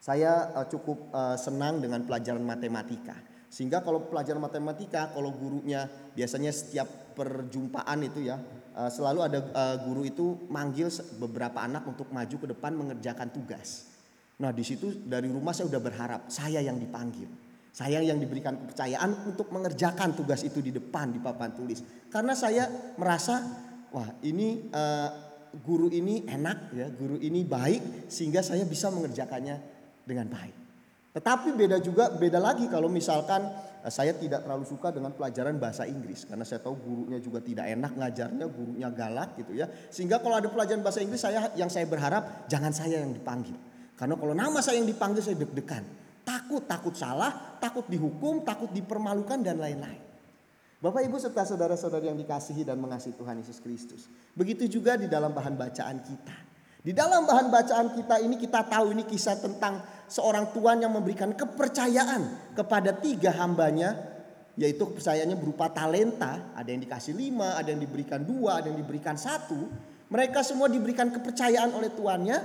Saya 0.01 0.57
uh, 0.57 0.65
cukup 0.65 1.13
uh, 1.13 1.37
senang 1.37 1.83
dengan 1.83 2.01
pelajaran 2.01 2.41
matematika. 2.41 3.13
Sehingga 3.51 3.85
kalau 3.85 4.09
pelajaran 4.09 4.41
matematika 4.41 5.13
kalau 5.13 5.29
gurunya 5.35 5.85
biasanya 6.17 6.49
setiap 6.49 7.04
perjumpaan 7.15 8.03
itu 8.03 8.27
ya 8.27 8.37
uh, 8.75 8.91
selalu 8.91 9.19
ada 9.23 9.39
uh, 9.55 9.77
guru 9.87 10.03
itu 10.03 10.45
manggil 10.51 10.91
beberapa 11.17 11.63
anak 11.63 11.87
untuk 11.87 12.11
maju 12.11 12.35
ke 12.35 12.47
depan 12.51 12.75
mengerjakan 12.75 13.31
tugas. 13.31 13.95
Nah, 14.35 14.51
di 14.51 14.67
situ 14.67 14.91
dari 15.07 15.31
rumah 15.31 15.55
saya 15.55 15.71
udah 15.71 15.79
berharap 15.81 16.21
saya 16.27 16.59
yang 16.59 16.75
dipanggil. 16.75 17.31
Saya 17.75 17.99
yang 17.99 18.19
diberikan 18.19 18.55
kepercayaan 18.55 19.31
untuk 19.31 19.51
mengerjakan 19.51 20.15
tugas 20.15 20.43
itu 20.47 20.63
di 20.63 20.71
depan 20.71 21.11
di 21.11 21.19
papan 21.19 21.55
tulis. 21.55 21.83
Karena 22.07 22.31
saya 22.35 22.67
merasa 22.95 23.43
wah 23.91 24.11
ini 24.23 24.71
uh, 24.71 25.09
guru 25.59 25.91
ini 25.91 26.27
enak 26.27 26.71
ya, 26.75 26.87
guru 26.91 27.19
ini 27.19 27.47
baik 27.47 28.11
sehingga 28.11 28.43
saya 28.43 28.63
bisa 28.67 28.91
mengerjakannya 28.91 29.55
dengan 30.03 30.27
baik. 30.31 30.64
Tetapi 31.15 31.55
beda 31.55 31.79
juga 31.79 32.11
beda 32.11 32.43
lagi 32.43 32.67
kalau 32.67 32.91
misalkan 32.91 33.47
uh, 33.47 33.87
saya 33.87 34.11
tidak 34.19 34.43
terlalu 34.43 34.67
suka 34.67 34.91
dengan 34.91 35.15
pelajaran 35.15 35.55
bahasa 35.55 35.87
Inggris 35.87 36.27
karena 36.27 36.43
saya 36.43 36.59
tahu 36.59 36.75
gurunya 36.75 37.23
juga 37.23 37.39
tidak 37.39 37.71
enak 37.71 37.95
ngajarnya, 37.95 38.45
gurunya 38.51 38.89
galak 38.91 39.39
gitu 39.39 39.55
ya. 39.55 39.71
Sehingga 39.87 40.19
kalau 40.19 40.35
ada 40.35 40.51
pelajaran 40.51 40.83
bahasa 40.83 40.99
Inggris 40.99 41.23
saya 41.23 41.47
yang 41.55 41.71
saya 41.71 41.87
berharap 41.87 42.51
jangan 42.51 42.75
saya 42.75 42.99
yang 42.99 43.15
dipanggil. 43.15 43.55
Karena 43.95 44.19
kalau 44.19 44.35
nama 44.35 44.59
saya 44.59 44.83
yang 44.83 44.91
dipanggil 44.91 45.23
saya 45.23 45.39
deg-degan. 45.39 45.87
Takut, 46.25 46.67
takut 46.67 46.91
salah, 46.97 47.55
takut 47.63 47.87
dihukum, 47.87 48.43
takut 48.43 48.67
dipermalukan 48.75 49.39
dan 49.39 49.55
lain-lain. 49.61 50.01
Bapak 50.83 51.01
Ibu 51.07 51.15
serta 51.15 51.47
saudara-saudari 51.47 52.11
yang 52.11 52.19
dikasihi 52.19 52.67
dan 52.67 52.75
mengasihi 52.75 53.15
Tuhan 53.15 53.39
Yesus 53.39 53.63
Kristus. 53.63 54.11
Begitu 54.35 54.67
juga 54.67 54.99
di 54.99 55.07
dalam 55.07 55.31
bahan 55.31 55.55
bacaan 55.55 56.03
kita. 56.03 56.54
Di 56.85 56.93
dalam 56.93 57.25
bahan 57.25 57.49
bacaan 57.49 57.97
kita 57.97 58.21
ini 58.21 58.37
kita 58.37 58.61
tahu 58.69 58.93
ini 58.93 59.09
kisah 59.09 59.41
tentang 59.41 59.81
seorang 60.05 60.53
tuan 60.53 60.77
yang 60.77 60.93
memberikan 60.93 61.33
kepercayaan 61.33 62.53
kepada 62.53 62.93
tiga 62.93 63.33
hambanya. 63.41 64.13
Yaitu 64.53 64.93
kepercayaannya 64.93 65.33
berupa 65.33 65.73
talenta. 65.73 66.53
Ada 66.53 66.69
yang 66.69 66.85
dikasih 66.85 67.17
lima, 67.17 67.57
ada 67.57 67.73
yang 67.73 67.81
diberikan 67.81 68.21
dua, 68.21 68.61
ada 68.61 68.69
yang 68.69 68.77
diberikan 68.77 69.17
satu. 69.17 69.57
Mereka 70.13 70.45
semua 70.45 70.69
diberikan 70.69 71.09
kepercayaan 71.09 71.73
oleh 71.73 71.89
tuannya. 71.89 72.37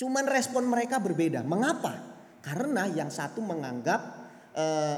Cuman 0.00 0.24
respon 0.24 0.64
mereka 0.64 0.96
berbeda. 0.96 1.44
Mengapa? 1.44 2.00
Karena 2.40 2.88
yang 2.88 3.12
satu 3.12 3.44
menganggap 3.44 4.00
uh, 4.56 4.96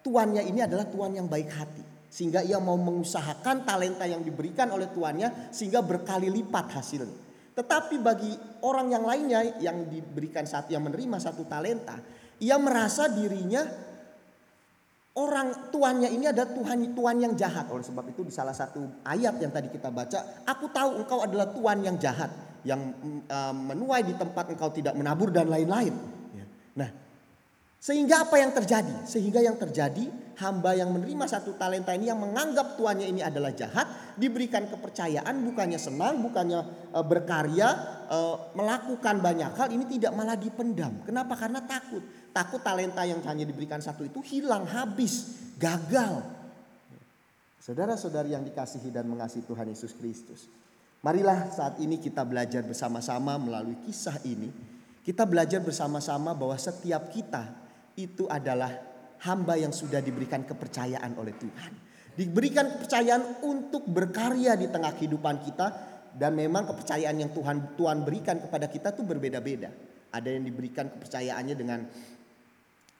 tuannya 0.00 0.48
ini 0.48 0.64
adalah 0.64 0.88
tuan 0.88 1.12
yang 1.12 1.28
baik 1.28 1.52
hati. 1.52 1.84
Sehingga 2.08 2.40
ia 2.40 2.56
mau 2.56 2.80
mengusahakan 2.80 3.68
talenta 3.68 4.08
yang 4.08 4.24
diberikan 4.24 4.72
oleh 4.72 4.88
tuannya 4.88 5.52
sehingga 5.52 5.84
berkali 5.84 6.32
lipat 6.32 6.74
hasilnya. 6.74 7.29
Tetapi 7.54 7.96
bagi 7.98 8.32
orang 8.62 8.94
yang 8.94 9.04
lainnya 9.04 9.40
yang 9.58 9.90
diberikan 9.90 10.46
satu 10.46 10.70
yang 10.70 10.86
menerima 10.86 11.18
satu 11.18 11.44
talenta, 11.44 11.98
ia 12.40 12.56
merasa 12.56 13.10
dirinya 13.10 13.66
orang 15.18 15.74
tuannya 15.74 16.08
ini 16.14 16.30
ada 16.30 16.46
Tuhan 16.46 16.94
tuan 16.94 17.18
yang 17.18 17.34
jahat. 17.34 17.66
Oleh 17.68 17.84
sebab 17.84 18.06
itu 18.08 18.22
di 18.22 18.32
salah 18.32 18.54
satu 18.54 19.02
ayat 19.02 19.36
yang 19.42 19.50
tadi 19.50 19.68
kita 19.68 19.90
baca, 19.90 20.46
aku 20.46 20.70
tahu 20.70 21.02
engkau 21.02 21.20
adalah 21.20 21.50
tuan 21.50 21.82
yang 21.82 21.98
jahat, 21.98 22.30
yang 22.62 22.80
uh, 23.28 23.52
menuai 23.52 24.06
di 24.06 24.14
tempat 24.14 24.54
engkau 24.54 24.70
tidak 24.70 24.94
menabur 24.94 25.34
dan 25.34 25.50
lain-lain. 25.50 26.20
Nah, 26.70 26.90
sehingga 27.80 28.28
apa 28.28 28.36
yang 28.36 28.52
terjadi? 28.52 29.08
Sehingga 29.08 29.40
yang 29.40 29.56
terjadi 29.56 30.04
hamba 30.36 30.76
yang 30.76 30.92
menerima 30.92 31.24
satu 31.24 31.56
talenta 31.56 31.96
ini 31.96 32.12
yang 32.12 32.20
menganggap 32.20 32.76
tuannya 32.76 33.08
ini 33.08 33.24
adalah 33.24 33.56
jahat 33.56 33.88
diberikan 34.20 34.68
kepercayaan 34.68 35.40
bukannya 35.48 35.80
senang, 35.80 36.20
bukannya 36.20 36.60
e, 36.92 37.00
berkarya, 37.00 37.68
e, 38.04 38.18
melakukan 38.52 39.24
banyak 39.24 39.52
hal 39.56 39.68
ini 39.72 39.88
tidak 39.96 40.12
malah 40.12 40.36
dipendam. 40.36 40.92
Kenapa? 41.08 41.32
Karena 41.40 41.64
takut. 41.64 42.04
Takut 42.36 42.60
talenta 42.60 43.00
yang 43.08 43.24
hanya 43.24 43.48
diberikan 43.48 43.80
satu 43.80 44.04
itu 44.04 44.20
hilang, 44.28 44.68
habis, 44.68 45.40
gagal. 45.56 46.20
Saudara-saudari 47.64 48.36
yang 48.36 48.44
dikasihi 48.44 48.92
dan 48.92 49.08
mengasihi 49.08 49.48
Tuhan 49.48 49.72
Yesus 49.72 49.96
Kristus. 49.96 50.44
Marilah 51.00 51.48
saat 51.48 51.80
ini 51.80 51.96
kita 51.96 52.28
belajar 52.28 52.60
bersama-sama 52.60 53.40
melalui 53.40 53.76
kisah 53.88 54.20
ini 54.28 54.52
kita 55.00 55.24
belajar 55.24 55.64
bersama-sama 55.64 56.36
bahwa 56.36 56.52
setiap 56.60 57.08
kita 57.08 57.69
itu 58.06 58.24
adalah 58.30 58.70
hamba 59.26 59.58
yang 59.60 59.74
sudah 59.74 60.00
diberikan 60.00 60.46
kepercayaan 60.46 61.12
oleh 61.18 61.34
Tuhan. 61.36 61.72
Diberikan 62.16 62.76
kepercayaan 62.76 63.44
untuk 63.44 63.88
berkarya 63.88 64.56
di 64.56 64.68
tengah 64.68 64.92
kehidupan 64.96 65.40
kita 65.44 65.66
dan 66.16 66.34
memang 66.36 66.68
kepercayaan 66.68 67.16
yang 67.16 67.30
Tuhan 67.32 67.78
Tuhan 67.78 68.04
berikan 68.04 68.36
kepada 68.40 68.66
kita 68.68 68.92
tuh 68.92 69.06
berbeda-beda. 69.06 69.70
Ada 70.10 70.26
yang 70.26 70.42
diberikan 70.42 70.90
kepercayaannya 70.90 71.54
dengan 71.54 71.80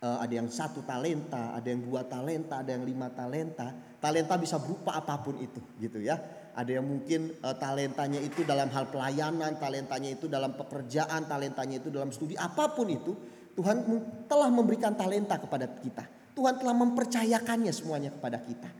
uh, 0.07 0.19
ada 0.23 0.31
yang 0.31 0.47
satu 0.47 0.87
talenta, 0.87 1.53
ada 1.59 1.67
yang 1.67 1.83
dua 1.83 2.07
talenta, 2.07 2.63
ada 2.63 2.71
yang 2.71 2.87
lima 2.87 3.11
talenta. 3.11 3.75
Talenta 3.99 4.39
bisa 4.39 4.57
berupa 4.63 4.97
apa 4.97 5.21
pun 5.21 5.37
itu, 5.43 5.61
gitu 5.83 6.01
ya 6.01 6.17
ada 6.51 6.71
yang 6.77 6.87
mungkin 6.87 7.31
uh, 7.41 7.55
talentanya 7.55 8.19
itu 8.19 8.43
dalam 8.43 8.69
hal 8.75 8.91
pelayanan, 8.91 9.57
talentanya 9.57 10.11
itu 10.19 10.27
dalam 10.27 10.59
pekerjaan, 10.59 11.31
talentanya 11.31 11.79
itu 11.79 11.89
dalam 11.89 12.11
studi, 12.11 12.35
apa 12.35 12.75
pun 12.75 12.91
itu, 12.91 13.13
Tuhan 13.61 13.85
telah 14.25 14.49
memberikan 14.49 14.97
talenta 14.97 15.37
kepada 15.37 15.69
kita. 15.69 16.09
Tuhan 16.33 16.57
telah 16.57 16.73
mempercayakannya 16.73 17.69
semuanya 17.77 18.09
kepada 18.09 18.41
kita. 18.41 18.73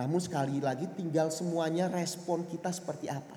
Namun 0.00 0.16
sekali 0.24 0.56
lagi 0.56 0.88
tinggal 0.96 1.28
semuanya 1.28 1.92
respon 1.92 2.48
kita 2.48 2.72
seperti 2.72 3.12
apa. 3.12 3.36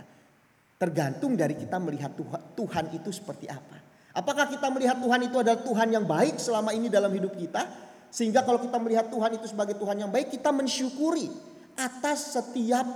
Tergantung 0.80 1.36
dari 1.36 1.60
kita 1.60 1.76
melihat 1.84 2.16
Tuhan, 2.56 2.96
itu 2.96 3.12
seperti 3.12 3.52
apa. 3.52 3.76
Apakah 4.16 4.48
kita 4.48 4.72
melihat 4.72 5.04
Tuhan 5.04 5.28
itu 5.28 5.36
adalah 5.36 5.60
Tuhan 5.60 5.92
yang 5.92 6.08
baik 6.08 6.40
selama 6.40 6.72
ini 6.72 6.88
dalam 6.88 7.12
hidup 7.12 7.36
kita? 7.36 7.68
Sehingga 8.08 8.48
kalau 8.48 8.64
kita 8.64 8.80
melihat 8.80 9.12
Tuhan 9.12 9.36
itu 9.36 9.52
sebagai 9.52 9.76
Tuhan 9.76 10.00
yang 10.00 10.12
baik, 10.16 10.32
kita 10.32 10.56
mensyukuri 10.56 11.28
atas 11.76 12.40
setiap 12.40 12.88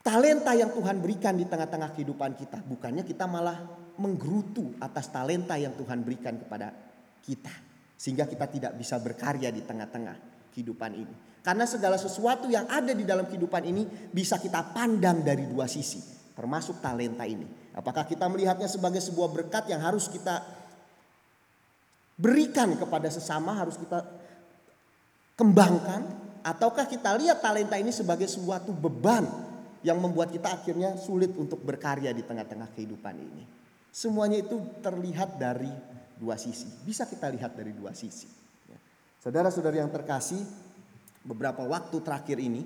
talenta 0.00 0.56
yang 0.56 0.72
Tuhan 0.72 0.96
berikan 1.04 1.36
di 1.36 1.44
tengah-tengah 1.44 1.92
kehidupan 1.92 2.32
kita. 2.40 2.64
Bukannya 2.64 3.04
kita 3.04 3.28
malah 3.28 3.77
menggerutu 3.98 4.78
atas 4.78 5.10
talenta 5.10 5.58
yang 5.58 5.74
Tuhan 5.74 6.02
berikan 6.06 6.38
kepada 6.38 6.70
kita. 7.22 7.52
Sehingga 7.98 8.30
kita 8.30 8.46
tidak 8.46 8.72
bisa 8.78 8.96
berkarya 9.02 9.50
di 9.50 9.62
tengah-tengah 9.66 10.16
kehidupan 10.54 10.92
ini. 10.94 11.14
Karena 11.42 11.66
segala 11.66 11.98
sesuatu 11.98 12.46
yang 12.46 12.66
ada 12.70 12.94
di 12.94 13.02
dalam 13.02 13.26
kehidupan 13.26 13.62
ini 13.66 13.86
bisa 14.10 14.38
kita 14.38 14.70
pandang 14.70 15.22
dari 15.26 15.46
dua 15.46 15.66
sisi. 15.66 15.98
Termasuk 16.34 16.78
talenta 16.78 17.26
ini. 17.26 17.46
Apakah 17.74 18.06
kita 18.06 18.30
melihatnya 18.30 18.70
sebagai 18.70 19.02
sebuah 19.02 19.30
berkat 19.34 19.66
yang 19.70 19.82
harus 19.82 20.06
kita 20.06 20.42
berikan 22.18 22.74
kepada 22.74 23.06
sesama 23.06 23.54
harus 23.54 23.78
kita 23.78 24.02
kembangkan 25.38 26.02
ataukah 26.42 26.90
kita 26.90 27.14
lihat 27.14 27.38
talenta 27.38 27.78
ini 27.78 27.94
sebagai 27.94 28.26
suatu 28.26 28.74
beban 28.74 29.22
yang 29.86 30.02
membuat 30.02 30.34
kita 30.34 30.50
akhirnya 30.50 30.98
sulit 30.98 31.30
untuk 31.38 31.62
berkarya 31.62 32.10
di 32.10 32.26
tengah-tengah 32.26 32.74
kehidupan 32.74 33.14
ini. 33.14 33.57
Semuanya 33.98 34.38
itu 34.38 34.62
terlihat 34.78 35.42
dari 35.42 35.74
dua 36.14 36.38
sisi. 36.38 36.70
Bisa 36.86 37.02
kita 37.10 37.26
lihat 37.34 37.58
dari 37.58 37.74
dua 37.74 37.90
sisi. 37.98 38.30
Ya. 38.70 38.78
Saudara-saudara 39.18 39.74
yang 39.82 39.90
terkasih, 39.90 40.38
beberapa 41.26 41.66
waktu 41.66 41.98
terakhir 41.98 42.38
ini, 42.38 42.62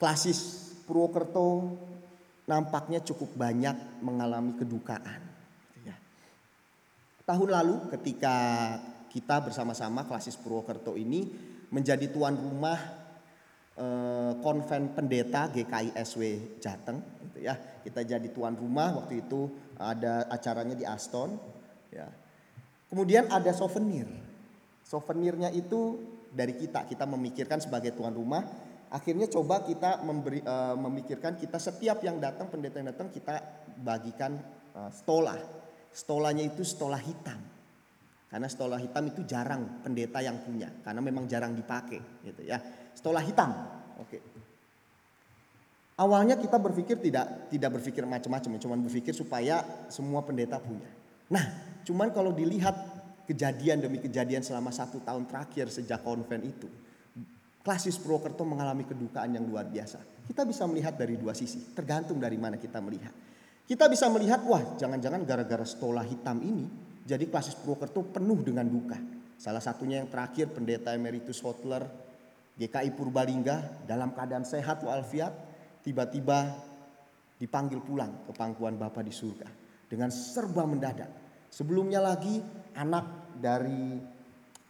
klasis 0.00 0.72
Purwokerto 0.88 1.76
nampaknya 2.48 3.04
cukup 3.04 3.36
banyak 3.36 3.76
mengalami 4.00 4.56
kedukaan. 4.56 5.26
Tahun 7.26 7.50
lalu 7.50 7.90
ketika 7.90 8.36
kita 9.10 9.42
bersama-sama 9.42 10.06
klasis 10.06 10.38
Purwokerto 10.38 10.94
ini 10.94 11.26
menjadi 11.74 12.06
tuan 12.06 12.38
rumah 12.38 12.78
eh, 13.74 14.32
konven 14.46 14.94
pendeta 14.94 15.50
GKISW 15.50 16.22
Jateng 16.62 17.02
gitu 17.26 17.42
ya. 17.42 17.58
Kita 17.82 18.06
jadi 18.06 18.30
tuan 18.30 18.54
rumah 18.54 18.94
waktu 19.02 19.26
itu 19.26 19.65
ada 19.76 20.28
acaranya 20.32 20.76
di 20.76 20.84
Aston 20.84 21.36
ya. 21.92 22.08
Kemudian 22.86 23.28
ada 23.28 23.50
souvenir. 23.50 24.06
Souvenirnya 24.86 25.50
itu 25.50 25.98
dari 26.30 26.54
kita, 26.54 26.86
kita 26.86 27.04
memikirkan 27.08 27.58
sebagai 27.58 27.96
tuan 27.96 28.14
rumah 28.14 28.46
akhirnya 28.86 29.26
coba 29.26 29.66
kita 29.66 30.06
memberi, 30.06 30.40
uh, 30.46 30.78
memikirkan 30.78 31.34
kita 31.34 31.58
setiap 31.58 31.98
yang 32.06 32.22
datang 32.22 32.46
pendeta 32.46 32.78
yang 32.78 32.94
datang 32.94 33.10
kita 33.10 33.42
bagikan 33.82 34.38
uh, 34.78 34.88
stola 34.94 35.34
Stolanya 35.96 36.44
itu 36.44 36.60
stola 36.60 37.00
hitam. 37.00 37.40
Karena 38.28 38.52
stola 38.52 38.76
hitam 38.76 39.08
itu 39.08 39.24
jarang 39.24 39.80
pendeta 39.80 40.20
yang 40.20 40.44
punya. 40.44 40.68
Karena 40.84 41.00
memang 41.00 41.24
jarang 41.24 41.56
dipakai 41.56 42.20
gitu 42.20 42.44
ya. 42.44 42.60
Stola 42.92 43.24
hitam. 43.24 43.48
Oke. 43.96 44.35
Awalnya 45.96 46.36
kita 46.36 46.60
berpikir 46.60 47.00
tidak 47.00 47.48
tidak 47.48 47.80
berpikir 47.80 48.04
macam-macam, 48.04 48.60
cuma 48.60 48.76
berpikir 48.76 49.16
supaya 49.16 49.64
semua 49.88 50.20
pendeta 50.20 50.60
punya. 50.60 50.92
Nah, 51.32 51.44
cuman 51.88 52.12
kalau 52.12 52.36
dilihat 52.36 52.76
kejadian 53.24 53.80
demi 53.80 53.98
kejadian 53.98 54.44
selama 54.44 54.68
satu 54.68 55.00
tahun 55.00 55.24
terakhir 55.24 55.72
sejak 55.72 56.04
konven 56.04 56.44
itu, 56.44 56.68
klasis 57.64 57.96
Purwokerto 57.96 58.44
mengalami 58.44 58.84
kedukaan 58.84 59.40
yang 59.40 59.48
luar 59.48 59.66
biasa. 59.72 59.98
Kita 60.28 60.44
bisa 60.44 60.68
melihat 60.68 61.00
dari 61.00 61.16
dua 61.16 61.32
sisi, 61.32 61.72
tergantung 61.72 62.20
dari 62.20 62.36
mana 62.36 62.60
kita 62.60 62.76
melihat. 62.84 63.10
Kita 63.66 63.88
bisa 63.88 64.06
melihat, 64.12 64.44
wah 64.46 64.76
jangan-jangan 64.76 65.24
gara-gara 65.24 65.64
stola 65.64 66.04
hitam 66.04 66.44
ini, 66.44 66.68
jadi 67.08 67.24
klasis 67.26 67.56
Purwokerto 67.56 68.04
penuh 68.04 68.44
dengan 68.44 68.68
duka. 68.68 69.00
Salah 69.40 69.64
satunya 69.64 70.04
yang 70.04 70.12
terakhir 70.12 70.52
pendeta 70.52 70.92
emeritus 70.92 71.40
Hotler, 71.40 71.88
GKI 72.60 72.92
Purbalingga 72.92 73.86
dalam 73.88 74.14
keadaan 74.14 74.46
sehat 74.46 74.82
walafiat, 74.86 75.45
tiba-tiba 75.86 76.50
dipanggil 77.38 77.78
pulang 77.78 78.26
ke 78.26 78.34
pangkuan 78.34 78.74
Bapa 78.74 79.06
di 79.06 79.14
surga. 79.14 79.46
Dengan 79.86 80.10
serba 80.10 80.66
mendadak. 80.66 81.10
Sebelumnya 81.46 82.02
lagi 82.02 82.42
anak 82.74 83.38
dari 83.38 83.94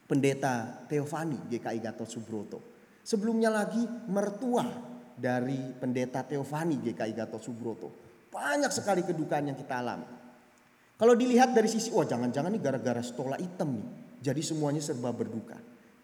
pendeta 0.04 0.84
Teofani 0.84 1.48
GKI 1.48 1.80
Gatot 1.80 2.04
Subroto. 2.04 2.58
Sebelumnya 3.00 3.48
lagi 3.48 3.80
mertua 4.12 4.68
dari 5.16 5.72
pendeta 5.72 6.20
Teofani 6.20 6.76
GKI 6.84 7.12
Gatot 7.16 7.40
Subroto 7.40 8.06
banyak 8.36 8.68
sekali 8.68 9.00
kedukaan 9.00 9.48
yang 9.48 9.56
kita 9.56 9.80
alami. 9.80 10.04
Kalau 10.96 11.16
dilihat 11.16 11.56
dari 11.56 11.68
sisi, 11.68 11.88
wah 11.92 12.04
jangan-jangan 12.04 12.52
nih 12.52 12.60
gara-gara 12.60 13.00
stola 13.00 13.40
hitam 13.40 13.80
nih. 13.80 13.88
Jadi 14.20 14.40
semuanya 14.44 14.84
serba 14.84 15.12
berduka. 15.12 15.56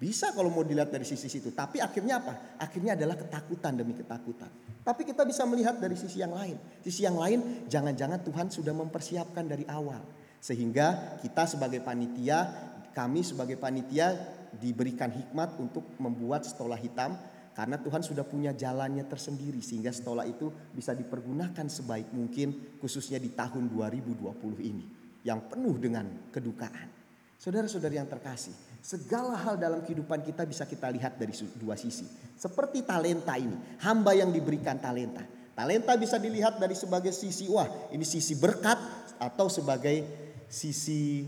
Bisa 0.03 0.35
kalau 0.35 0.51
mau 0.51 0.67
dilihat 0.67 0.91
dari 0.91 1.07
sisi 1.07 1.31
situ. 1.31 1.55
Tapi 1.55 1.79
akhirnya 1.79 2.19
apa? 2.19 2.59
Akhirnya 2.59 2.99
adalah 2.99 3.15
ketakutan 3.15 3.79
demi 3.79 3.95
ketakutan. 3.95 4.51
Tapi 4.83 5.07
kita 5.07 5.23
bisa 5.23 5.47
melihat 5.47 5.79
dari 5.79 5.95
sisi 5.95 6.19
yang 6.19 6.35
lain. 6.35 6.59
Sisi 6.83 7.07
yang 7.07 7.15
lain, 7.15 7.71
jangan-jangan 7.71 8.19
Tuhan 8.27 8.51
sudah 8.51 8.75
mempersiapkan 8.75 9.47
dari 9.47 9.63
awal. 9.71 10.03
Sehingga 10.43 11.23
kita 11.23 11.47
sebagai 11.47 11.79
panitia, 11.87 12.51
kami 12.91 13.23
sebagai 13.23 13.55
panitia 13.55 14.11
diberikan 14.59 15.15
hikmat 15.15 15.55
untuk 15.63 15.87
membuat 16.03 16.43
stola 16.51 16.75
hitam 16.75 17.15
karena 17.55 17.79
Tuhan 17.79 18.03
sudah 18.03 18.27
punya 18.27 18.51
jalannya 18.51 19.07
tersendiri 19.07 19.63
sehingga 19.63 19.95
setelah 19.95 20.27
itu 20.27 20.51
bisa 20.75 20.99
dipergunakan 20.99 21.69
sebaik 21.69 22.11
mungkin 22.11 22.77
khususnya 22.83 23.23
di 23.23 23.33
tahun 23.33 23.71
2020 23.71 24.19
ini 24.67 24.85
yang 25.23 25.47
penuh 25.47 25.79
dengan 25.79 26.05
kedukaan. 26.35 26.91
Saudara-saudari 27.39 27.99
yang 27.99 28.11
terkasih, 28.11 28.55
segala 28.83 29.39
hal 29.39 29.55
dalam 29.55 29.81
kehidupan 29.87 30.27
kita 30.27 30.43
bisa 30.43 30.67
kita 30.67 30.91
lihat 30.91 31.15
dari 31.15 31.31
dua 31.55 31.79
sisi. 31.79 32.05
Seperti 32.35 32.83
talenta 32.83 33.39
ini, 33.39 33.55
hamba 33.87 34.13
yang 34.13 34.35
diberikan 34.35 34.83
talenta. 34.83 35.23
Talenta 35.55 35.95
bisa 35.95 36.19
dilihat 36.19 36.59
dari 36.59 36.75
sebagai 36.75 37.15
sisi 37.15 37.47
wah, 37.47 37.71
ini 37.95 38.03
sisi 38.03 38.35
berkat 38.35 38.77
atau 39.23 39.47
sebagai 39.47 40.03
sisi 40.51 41.23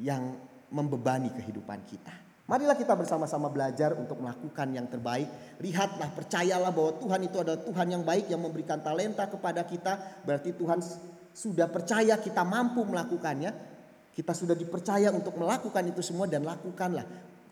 yang 0.00 0.34
membebani 0.72 1.28
kehidupan 1.36 1.84
kita. 1.84 2.24
Marilah 2.44 2.76
kita 2.76 2.92
bersama-sama 2.92 3.48
belajar 3.48 3.96
untuk 3.96 4.20
melakukan 4.20 4.68
yang 4.68 4.84
terbaik. 4.84 5.28
Lihatlah, 5.64 6.12
percayalah 6.12 6.68
bahwa 6.76 6.92
Tuhan 7.00 7.20
itu 7.24 7.36
adalah 7.40 7.60
Tuhan 7.64 7.86
yang 7.88 8.02
baik 8.04 8.28
yang 8.28 8.40
memberikan 8.44 8.84
talenta 8.84 9.24
kepada 9.24 9.64
kita. 9.64 10.20
Berarti 10.28 10.52
Tuhan 10.52 10.84
sudah 11.32 11.72
percaya 11.72 12.20
kita 12.20 12.44
mampu 12.44 12.84
melakukannya. 12.84 13.73
Kita 14.14 14.30
sudah 14.30 14.54
dipercaya 14.54 15.10
untuk 15.10 15.34
melakukan 15.34 15.82
itu 15.90 16.00
semua 16.00 16.30
dan 16.30 16.46
lakukanlah. 16.46 17.02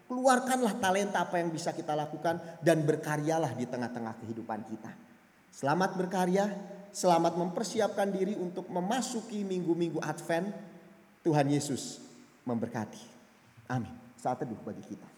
Keluarkanlah 0.06 0.78
talenta 0.78 1.26
apa 1.26 1.42
yang 1.42 1.50
bisa 1.50 1.74
kita 1.74 1.98
lakukan 1.98 2.38
dan 2.62 2.86
berkaryalah 2.86 3.52
di 3.58 3.66
tengah-tengah 3.66 4.22
kehidupan 4.22 4.62
kita. 4.70 4.92
Selamat 5.50 5.98
berkarya, 5.98 6.46
selamat 6.94 7.34
mempersiapkan 7.34 8.08
diri 8.14 8.38
untuk 8.38 8.70
memasuki 8.70 9.42
minggu-minggu 9.42 9.98
Advent. 9.98 10.48
Tuhan 11.22 11.50
Yesus 11.50 12.02
memberkati. 12.46 13.02
Amin 13.70 14.02
saat 14.22 14.38
teduh 14.38 14.62
bagi 14.62 14.86
kita. 14.86 15.11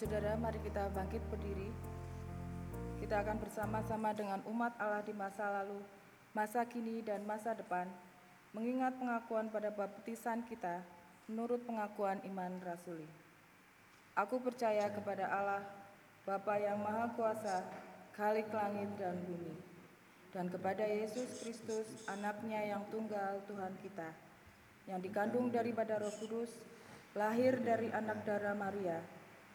Saudara, 0.00 0.32
mari 0.32 0.56
kita 0.64 0.88
bangkit 0.96 1.20
berdiri. 1.28 1.68
Kita 3.04 3.20
akan 3.20 3.36
bersama-sama 3.36 4.16
dengan 4.16 4.40
umat 4.48 4.72
Allah 4.80 5.04
di 5.04 5.12
masa 5.12 5.60
lalu, 5.60 5.76
masa 6.32 6.64
kini 6.64 7.04
dan 7.04 7.20
masa 7.28 7.52
depan, 7.52 7.84
mengingat 8.56 8.96
pengakuan 8.96 9.52
pada 9.52 9.68
baptisan 9.68 10.40
kita 10.48 10.80
menurut 11.28 11.60
pengakuan 11.68 12.16
iman 12.32 12.48
rasuli. 12.64 13.04
Aku 14.16 14.40
percaya 14.40 14.88
kepada 14.88 15.28
Allah, 15.28 15.68
Bapa 16.24 16.56
yang 16.56 16.80
Maha 16.80 17.12
Kuasa, 17.12 17.60
Khalik 18.16 18.48
langit 18.56 18.88
dan 18.96 19.20
bumi, 19.28 19.52
dan 20.32 20.48
kepada 20.48 20.88
Yesus 20.88 21.44
Kristus, 21.44 22.08
anaknya 22.08 22.72
yang 22.72 22.88
tunggal 22.88 23.44
Tuhan 23.44 23.76
kita, 23.84 24.08
yang 24.88 25.04
dikandung 25.04 25.52
daripada 25.52 26.00
roh 26.00 26.16
kudus, 26.24 26.48
lahir 27.12 27.60
dari 27.60 27.92
anak 27.92 28.24
darah 28.24 28.56
Maria, 28.56 29.19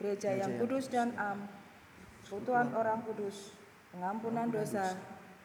gereja 0.00 0.30
yang 0.36 0.60
kudus 0.62 0.88
dan 0.88 1.12
am, 1.18 1.48
persekutuan 2.32 2.72
orang 2.72 3.04
kudus, 3.04 3.52
pengampunan 3.92 4.48
dosa, 4.48 4.96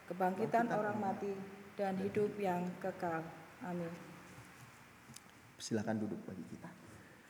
kebangkitan 0.08 0.72
orang 0.72 0.96
mati, 0.96 1.36
dan 1.76 2.00
hidup 2.00 2.32
yang 2.40 2.64
kekal. 2.80 3.20
Amin. 3.68 3.92
Silakan 5.60 6.00
duduk 6.00 6.22
bagi 6.24 6.46
kita. 6.48 6.70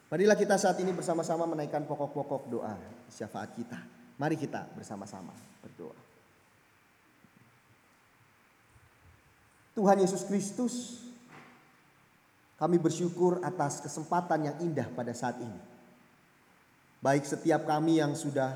Marilah 0.08 0.38
kita 0.40 0.56
saat 0.56 0.78
ini 0.80 0.94
bersama-sama 0.96 1.44
menaikkan 1.50 1.84
pokok-pokok 1.84 2.48
doa 2.48 2.78
syafaat 3.12 3.52
kita. 3.58 3.82
Mari 4.22 4.38
kita 4.38 4.70
bersama-sama 4.78 5.34
berdoa. 5.60 5.98
Tuhan 9.74 9.98
Yesus 10.02 10.26
Kristus, 10.26 11.06
kami 12.58 12.82
bersyukur 12.82 13.42
atas 13.46 13.82
kesempatan 13.82 14.50
yang 14.50 14.58
indah 14.62 14.90
pada 14.94 15.14
saat 15.14 15.38
ini. 15.38 15.77
Baik 16.98 17.24
setiap 17.30 17.70
kami 17.70 18.02
yang 18.02 18.18
sudah 18.18 18.54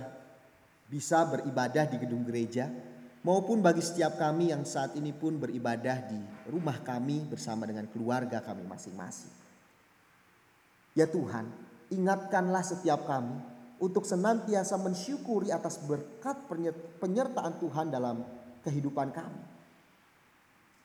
bisa 0.89 1.23
beribadah 1.29 1.87
di 1.87 2.01
gedung 2.01 2.25
gereja, 2.25 2.67
maupun 3.21 3.61
bagi 3.61 3.79
setiap 3.79 4.17
kami 4.17 4.49
yang 4.51 4.65
saat 4.65 4.97
ini 4.97 5.13
pun 5.13 5.37
beribadah 5.37 6.09
di 6.09 6.19
rumah 6.49 6.81
kami 6.81 7.23
bersama 7.29 7.69
dengan 7.69 7.85
keluarga 7.87 8.41
kami 8.41 8.65
masing-masing. 8.65 9.31
Ya 10.97 11.07
Tuhan, 11.07 11.47
ingatkanlah 11.93 12.65
setiap 12.65 13.07
kami 13.07 13.39
untuk 13.79 14.03
senantiasa 14.03 14.75
mensyukuri 14.75 15.49
atas 15.49 15.79
berkat 15.79 16.37
penyertaan 16.99 17.55
Tuhan 17.61 17.87
dalam 17.87 18.21
kehidupan 18.67 19.09
kami. 19.15 19.43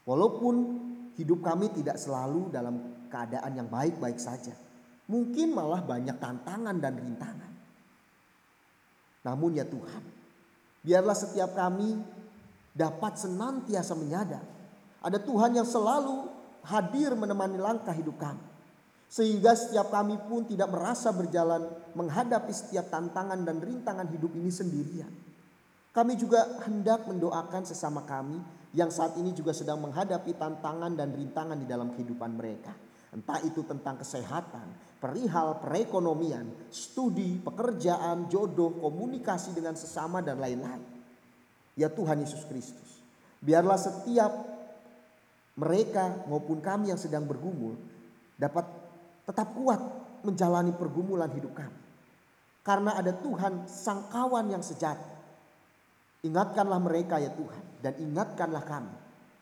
Walaupun 0.07 0.55
hidup 1.19 1.43
kami 1.43 1.75
tidak 1.75 1.99
selalu 1.99 2.49
dalam 2.55 2.79
keadaan 3.11 3.53
yang 3.59 3.67
baik-baik 3.67 4.23
saja. 4.23 4.55
Mungkin 5.11 5.51
malah 5.51 5.83
banyak 5.83 6.15
tantangan 6.19 6.79
dan 6.79 6.95
rintangan. 6.95 7.46
Namun 9.27 9.59
ya 9.59 9.67
Tuhan, 9.67 10.03
biarlah 10.87 11.19
setiap 11.19 11.59
kami 11.59 11.99
dapat 12.71 13.19
senantiasa 13.19 13.99
menyadar 13.99 14.57
ada 15.07 15.23
Tuhan 15.23 15.55
yang 15.55 15.69
selalu 15.69 16.27
hadir 16.67 17.15
menemani 17.15 17.63
langkah 17.63 17.95
hidup 17.95 18.19
kami. 18.19 18.43
Sehingga 19.07 19.55
setiap 19.55 19.95
kami 19.95 20.19
pun 20.27 20.43
tidak 20.51 20.67
merasa 20.67 21.15
berjalan 21.15 21.63
menghadapi 21.95 22.51
setiap 22.51 22.91
tantangan 22.91 23.39
dan 23.47 23.63
rintangan 23.63 24.11
hidup 24.11 24.35
ini 24.35 24.51
sendirian. 24.51 25.13
Kami 25.95 26.19
juga 26.19 26.59
hendak 26.67 27.07
mendoakan 27.07 27.63
sesama 27.63 28.03
kami 28.03 28.43
yang 28.75 28.91
saat 28.91 29.15
ini 29.17 29.31
juga 29.31 29.55
sedang 29.55 29.79
menghadapi 29.79 30.35
tantangan 30.35 30.93
dan 30.99 31.15
rintangan 31.15 31.57
di 31.57 31.71
dalam 31.71 31.95
kehidupan 31.95 32.35
mereka. 32.35 32.75
Entah 33.15 33.41
itu 33.47 33.63
tentang 33.63 34.03
kesehatan, 34.03 34.67
perihal 34.97 35.61
perekonomian, 35.61 36.49
studi, 36.73 37.37
pekerjaan, 37.41 38.27
jodoh, 38.33 38.81
komunikasi 38.81 39.53
dengan 39.53 39.77
sesama 39.77 40.25
dan 40.25 40.41
lain-lain. 40.41 40.83
Ya 41.77 41.93
Tuhan 41.93 42.25
Yesus 42.25 42.49
Kristus, 42.49 43.05
biarlah 43.45 43.77
setiap 43.77 44.33
mereka 45.61 46.25
maupun 46.25 46.65
kami 46.65 46.89
yang 46.89 47.01
sedang 47.01 47.29
bergumul 47.29 47.77
dapat 48.41 48.65
tetap 49.29 49.53
kuat 49.53 49.81
menjalani 50.25 50.73
pergumulan 50.73 51.29
hidup 51.33 51.53
kami. 51.53 51.81
Karena 52.65 52.97
ada 52.99 53.13
Tuhan 53.13 53.69
sang 53.69 54.09
kawan 54.09 54.51
yang 54.51 54.65
sejati. 54.65 55.15
Ingatkanlah 56.25 56.81
mereka 56.81 57.21
ya 57.21 57.31
Tuhan 57.31 57.65
dan 57.85 57.93
ingatkanlah 58.01 58.65
kami 58.67 58.95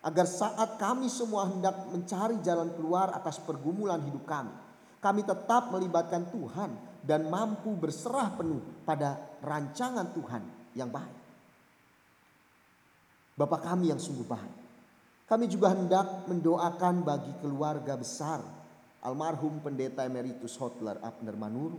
agar 0.05 0.27
saat 0.29 0.77
kami 0.77 1.09
semua 1.09 1.49
hendak 1.49 1.89
mencari 1.89 2.37
jalan 2.45 2.69
keluar 2.77 3.09
atas 3.17 3.41
pergumulan 3.41 4.05
hidup 4.05 4.29
kami, 4.29 4.53
kami 5.05 5.21
tetap 5.21 5.69
melibatkan 5.69 6.25
Tuhan 6.33 6.73
dan 7.05 7.29
mampu 7.29 7.77
berserah 7.77 8.33
penuh 8.33 8.65
pada 8.89 9.21
rancangan 9.45 10.09
Tuhan 10.17 10.41
yang 10.73 10.89
baik. 10.89 11.21
Bapak 13.37 13.69
kami 13.69 13.93
yang 13.93 14.01
sungguh 14.01 14.25
baik, 14.25 14.55
kami 15.29 15.45
juga 15.53 15.77
hendak 15.77 16.25
mendoakan 16.25 17.05
bagi 17.05 17.33
keluarga 17.45 18.01
besar 18.01 18.41
almarhum 19.05 19.61
pendeta 19.61 20.09
emeritus 20.09 20.57
Hotler 20.57 20.97
Abner 21.05 21.37
Manuru 21.37 21.77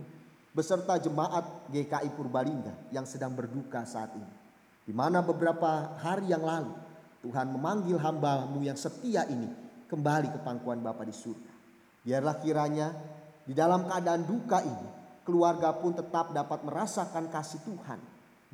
beserta 0.54 0.94
jemaat 1.02 1.66
GKI 1.74 2.14
Purbalingga 2.14 2.94
yang 2.94 3.02
sedang 3.10 3.34
berduka 3.34 3.82
saat 3.82 4.14
ini. 4.14 4.32
Di 4.86 4.94
mana 4.94 5.18
beberapa 5.18 5.98
hari 5.98 6.30
yang 6.30 6.46
lalu 6.46 6.70
Tuhan 7.26 7.50
memanggil 7.50 7.98
hambamu 7.98 8.62
yang 8.62 8.78
setia 8.78 9.26
ini 9.26 9.50
kembali 9.90 10.30
ke 10.30 10.38
pangkuan 10.46 10.78
Bapa 10.78 11.02
di 11.02 11.10
surga. 11.10 11.55
Biarlah 12.06 12.38
kiranya 12.38 12.94
di 13.42 13.50
dalam 13.50 13.82
keadaan 13.90 14.22
duka 14.22 14.62
ini 14.62 14.88
keluarga 15.26 15.74
pun 15.74 15.90
tetap 15.90 16.30
dapat 16.30 16.62
merasakan 16.62 17.26
kasih 17.34 17.66
Tuhan 17.66 17.98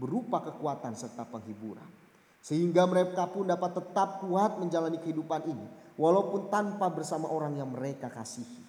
berupa 0.01 0.41
kekuatan 0.41 0.97
serta 0.97 1.29
penghiburan. 1.29 1.85
Sehingga 2.41 2.89
mereka 2.89 3.29
pun 3.29 3.45
dapat 3.45 3.77
tetap 3.77 4.25
kuat 4.25 4.57
menjalani 4.57 4.97
kehidupan 5.05 5.53
ini 5.53 5.67
walaupun 6.01 6.49
tanpa 6.49 6.89
bersama 6.89 7.29
orang 7.29 7.61
yang 7.61 7.69
mereka 7.69 8.09
kasihi. 8.09 8.65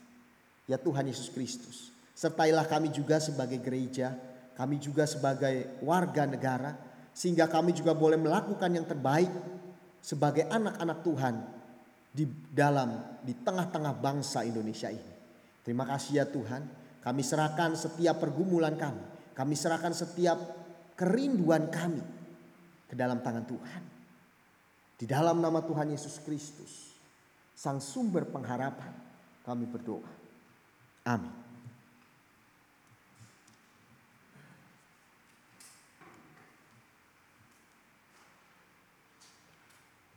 Ya 0.67 0.75
Tuhan 0.75 1.07
Yesus 1.07 1.31
Kristus, 1.31 1.95
sertailah 2.11 2.67
kami 2.67 2.91
juga 2.91 3.23
sebagai 3.23 3.63
gereja, 3.63 4.13
kami 4.59 4.83
juga 4.83 5.07
sebagai 5.07 5.79
warga 5.79 6.27
negara 6.27 6.75
sehingga 7.15 7.47
kami 7.47 7.71
juga 7.71 7.95
boleh 7.95 8.19
melakukan 8.19 8.67
yang 8.67 8.83
terbaik 8.83 9.31
sebagai 10.03 10.43
anak-anak 10.51 10.99
Tuhan 11.07 11.35
di 12.13 12.30
dalam 12.54 13.17
di 13.26 13.34
tengah-tengah 13.34 13.97
bangsa 13.97 14.45
Indonesia 14.45 14.93
ini. 14.93 15.13
Terima 15.65 15.89
kasih 15.89 16.21
ya 16.21 16.26
Tuhan, 16.30 16.62
kami 17.02 17.26
serahkan 17.26 17.73
setiap 17.73 18.21
pergumulan 18.21 18.78
kami, 18.78 19.02
kami 19.34 19.58
serahkan 19.58 19.97
setiap 19.97 20.38
kerinduan 20.93 21.73
kami 21.73 22.06
ke 22.86 22.93
dalam 22.93 23.26
tangan 23.26 23.49
Tuhan. 23.49 23.84
Di 24.93 25.10
dalam 25.10 25.41
nama 25.41 25.60
Tuhan 25.65 25.89
Yesus 25.89 26.21
Kristus, 26.21 26.93
Sang 27.54 27.78
sumber 27.80 28.26
pengharapan, 28.28 28.91
kami 29.45 29.69
berdoa. 29.69 30.10
Amin. 31.06 31.32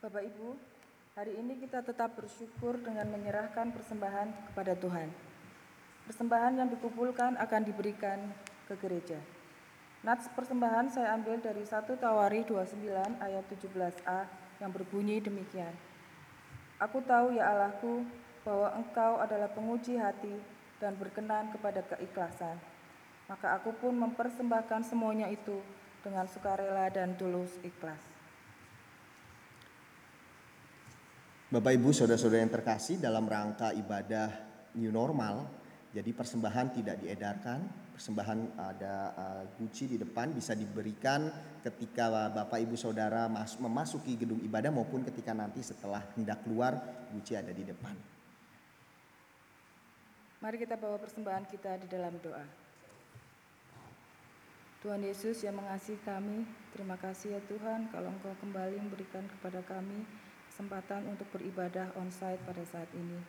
Bapak 0.01 0.23
Ibu, 0.23 0.66
hari 1.17 1.33
ini 1.33 1.57
kita 1.57 1.81
tetap 1.81 2.13
bersyukur 2.13 2.77
dengan 2.77 3.09
menyerahkan 3.09 3.73
persembahan 3.73 4.53
kepada 4.53 4.77
Tuhan. 4.77 5.09
Persembahan 6.05 6.61
yang 6.61 6.69
dikumpulkan 6.69 7.41
akan 7.41 7.63
diberikan 7.65 8.21
ke 8.69 8.77
gereja. 8.77 9.17
Nats 10.05 10.29
persembahan 10.37 10.93
saya 10.93 11.17
ambil 11.17 11.41
dari 11.41 11.65
1 11.65 11.73
Tawari 11.97 12.45
29 12.45 13.17
ayat 13.17 13.45
17a 13.49 14.21
yang 14.61 14.69
berbunyi 14.69 15.25
demikian. 15.25 15.73
Aku 16.85 17.01
tahu 17.01 17.33
ya 17.33 17.49
Allahku 17.49 18.05
bahwa 18.45 18.77
Engkau 18.77 19.17
adalah 19.17 19.49
penguji 19.49 19.97
hati 19.97 20.37
dan 20.85 21.01
berkenan 21.01 21.49
kepada 21.49 21.81
keikhlasan. 21.97 22.61
Maka 23.25 23.57
aku 23.57 23.73
pun 23.73 23.97
mempersembahkan 23.97 24.85
semuanya 24.85 25.33
itu 25.33 25.65
dengan 26.05 26.29
sukarela 26.29 26.93
dan 26.93 27.17
tulus 27.17 27.57
ikhlas. 27.65 28.16
Bapak 31.47 31.79
Ibu 31.79 31.95
saudara-saudara 31.95 32.43
yang 32.43 32.51
terkasih 32.51 32.99
dalam 32.99 33.23
rangka 33.23 33.71
ibadah 33.71 34.35
new 34.75 34.91
normal 34.91 35.47
jadi 35.95 36.11
persembahan 36.11 36.75
tidak 36.75 36.99
diedarkan 36.99 37.63
persembahan 37.95 38.59
ada 38.59 38.95
guci 39.55 39.95
di 39.95 39.97
depan 39.97 40.35
bisa 40.35 40.59
diberikan 40.59 41.31
ketika 41.63 42.35
Bapak 42.35 42.59
Ibu 42.67 42.75
Saudara 42.75 43.31
mas 43.31 43.55
memasuki 43.63 44.19
gedung 44.19 44.43
ibadah 44.43 44.75
maupun 44.75 45.07
ketika 45.07 45.31
nanti 45.39 45.63
setelah 45.63 46.03
hendak 46.19 46.43
keluar 46.43 46.83
guci 47.15 47.39
ada 47.39 47.55
di 47.55 47.63
depan. 47.63 47.95
Mari 50.43 50.59
kita 50.59 50.75
bawa 50.75 50.99
persembahan 50.99 51.47
kita 51.47 51.79
di 51.79 51.87
dalam 51.87 52.19
doa. 52.27 52.43
Tuhan 54.83 54.99
Yesus 54.99 55.47
yang 55.47 55.63
mengasihi 55.63 56.03
kami, 56.03 56.43
terima 56.75 56.99
kasih 56.99 57.39
ya 57.39 57.41
Tuhan 57.47 57.87
kalau 57.95 58.11
Engkau 58.11 58.35
kembali 58.43 58.83
memberikan 58.83 59.25
kepada 59.31 59.63
kami 59.63 60.26
kesempatan 60.57 61.05
untuk 61.13 61.29
beribadah 61.37 61.93
on-site 62.01 62.41
pada 62.49 62.65
saat 62.65 62.89
ini. 62.97 63.21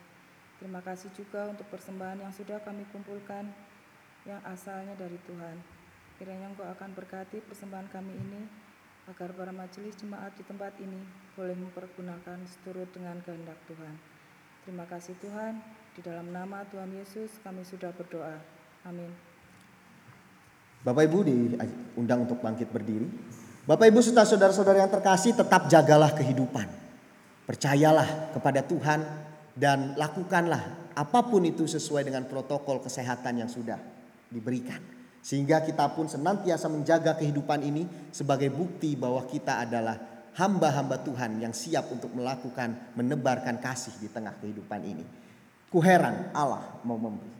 Terima 0.63 0.79
kasih 0.79 1.11
juga 1.11 1.51
untuk 1.51 1.67
persembahan 1.67 2.23
yang 2.23 2.31
sudah 2.31 2.63
kami 2.63 2.87
kumpulkan 2.95 3.51
yang 4.23 4.39
asalnya 4.47 4.95
dari 4.95 5.19
Tuhan. 5.27 5.59
Kiranya 6.15 6.47
Engkau 6.55 6.63
akan 6.63 6.95
berkati 6.95 7.43
persembahan 7.43 7.91
kami 7.91 8.15
ini 8.15 8.47
agar 9.11 9.35
para 9.35 9.51
majelis 9.51 9.99
jemaat 9.99 10.39
di 10.39 10.47
tempat 10.47 10.71
ini 10.79 11.03
boleh 11.35 11.51
mempergunakan 11.59 12.39
seturut 12.47 12.87
dengan 12.95 13.19
kehendak 13.19 13.59
Tuhan. 13.67 13.99
Terima 14.63 14.87
kasih 14.87 15.19
Tuhan, 15.19 15.59
di 15.99 16.01
dalam 16.07 16.31
nama 16.31 16.63
Tuhan 16.71 16.95
Yesus 16.95 17.43
kami 17.43 17.67
sudah 17.67 17.91
berdoa. 17.91 18.39
Amin. 18.87 19.11
Bapak 20.79 21.03
Ibu 21.11 21.27
diundang 21.27 22.23
untuk 22.23 22.39
bangkit 22.39 22.71
berdiri. 22.71 23.11
Bapak 23.67 23.91
Ibu 23.91 23.99
serta 23.99 24.23
saudara-saudara 24.23 24.87
yang 24.87 24.91
terkasih 24.95 25.35
tetap 25.35 25.67
jagalah 25.67 26.15
kehidupan. 26.15 26.86
Percayalah 27.47 28.35
kepada 28.35 28.59
Tuhan 28.67 28.99
dan 29.55 29.95
lakukanlah 29.95 30.91
apa 30.91 31.19
pun 31.23 31.47
itu 31.47 31.63
sesuai 31.63 32.03
dengan 32.03 32.27
protokol 32.27 32.83
kesehatan 32.83 33.39
yang 33.39 33.47
sudah 33.47 33.79
diberikan. 34.27 34.83
Sehingga 35.23 35.63
kita 35.63 35.95
pun 35.95 36.11
senantiasa 36.11 36.67
menjaga 36.67 37.15
kehidupan 37.15 37.63
ini 37.63 37.87
sebagai 38.11 38.51
bukti 38.51 38.99
bahwa 38.99 39.23
kita 39.31 39.63
adalah 39.63 39.95
hamba-hamba 40.35 40.99
Tuhan 41.07 41.39
yang 41.39 41.55
siap 41.55 41.87
untuk 41.87 42.11
melakukan 42.11 42.93
menebarkan 42.99 43.63
kasih 43.63 43.95
di 43.97 44.11
tengah 44.11 44.35
kehidupan 44.43 44.81
ini. 44.83 45.05
Kuheran 45.71 46.35
Allah 46.35 46.83
mau 46.83 46.99
memberi. 46.99 47.36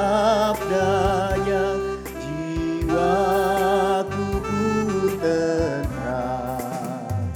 sabdanya 0.00 1.76
jiwaku 2.24 4.26
pun 4.40 5.12
tenang. 5.20 7.28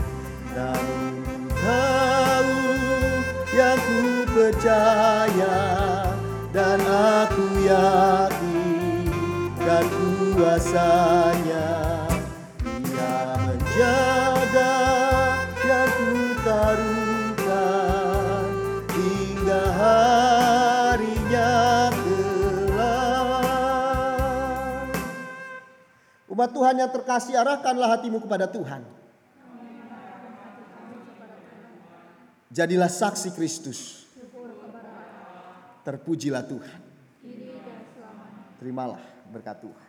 Dan 0.56 0.84
tahu 1.60 2.56
yang 3.52 3.76
ku 3.84 4.00
percaya 4.32 5.60
dan 6.56 6.80
aku 6.88 7.68
yakin 7.68 9.52
dan 9.60 9.84
kuasanya. 10.32 11.83
Umat 26.44 26.52
Tuhan 26.52 26.76
yang 26.76 26.92
terkasih 26.92 27.40
arahkanlah 27.40 27.96
hatimu 27.96 28.20
kepada 28.20 28.44
Tuhan. 28.44 28.84
Jadilah 32.52 32.92
saksi 32.92 33.32
Kristus. 33.32 34.04
Terpujilah 35.88 36.44
Tuhan. 36.44 36.80
Terimalah 38.60 39.00
berkat 39.32 39.56
Tuhan. 39.64 39.88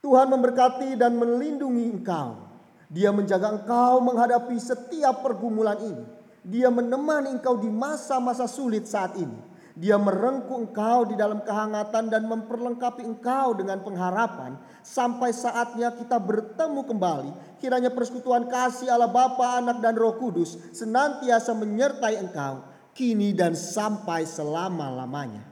Tuhan 0.00 0.26
memberkati 0.32 0.96
dan 0.96 1.20
melindungi 1.20 1.84
engkau. 1.84 2.40
Dia 2.88 3.12
menjaga 3.12 3.60
engkau 3.60 4.00
menghadapi 4.00 4.56
setiap 4.56 5.20
pergumulan 5.20 5.84
ini. 5.84 6.04
Dia 6.48 6.72
menemani 6.72 7.28
engkau 7.28 7.60
di 7.60 7.68
masa-masa 7.68 8.48
sulit 8.48 8.88
saat 8.88 9.20
ini. 9.20 9.36
Dia 9.74 9.98
merengkuh 9.98 10.70
engkau 10.70 11.02
di 11.02 11.18
dalam 11.18 11.42
kehangatan 11.42 12.06
dan 12.06 12.30
memperlengkapi 12.30 13.02
engkau 13.02 13.58
dengan 13.58 13.82
pengharapan 13.82 14.54
sampai 14.86 15.34
saatnya 15.34 15.90
kita 15.98 16.22
bertemu 16.22 16.86
kembali. 16.86 17.58
Kiranya 17.58 17.90
persekutuan 17.90 18.46
kasih 18.46 18.94
Allah 18.94 19.10
Bapa, 19.10 19.58
Anak 19.58 19.82
dan 19.82 19.98
Roh 19.98 20.14
Kudus 20.14 20.54
senantiasa 20.70 21.58
menyertai 21.58 22.22
engkau 22.22 22.62
kini 22.94 23.34
dan 23.34 23.58
sampai 23.58 24.22
selama-lamanya. 24.22 25.42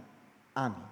Amin. 0.54 0.91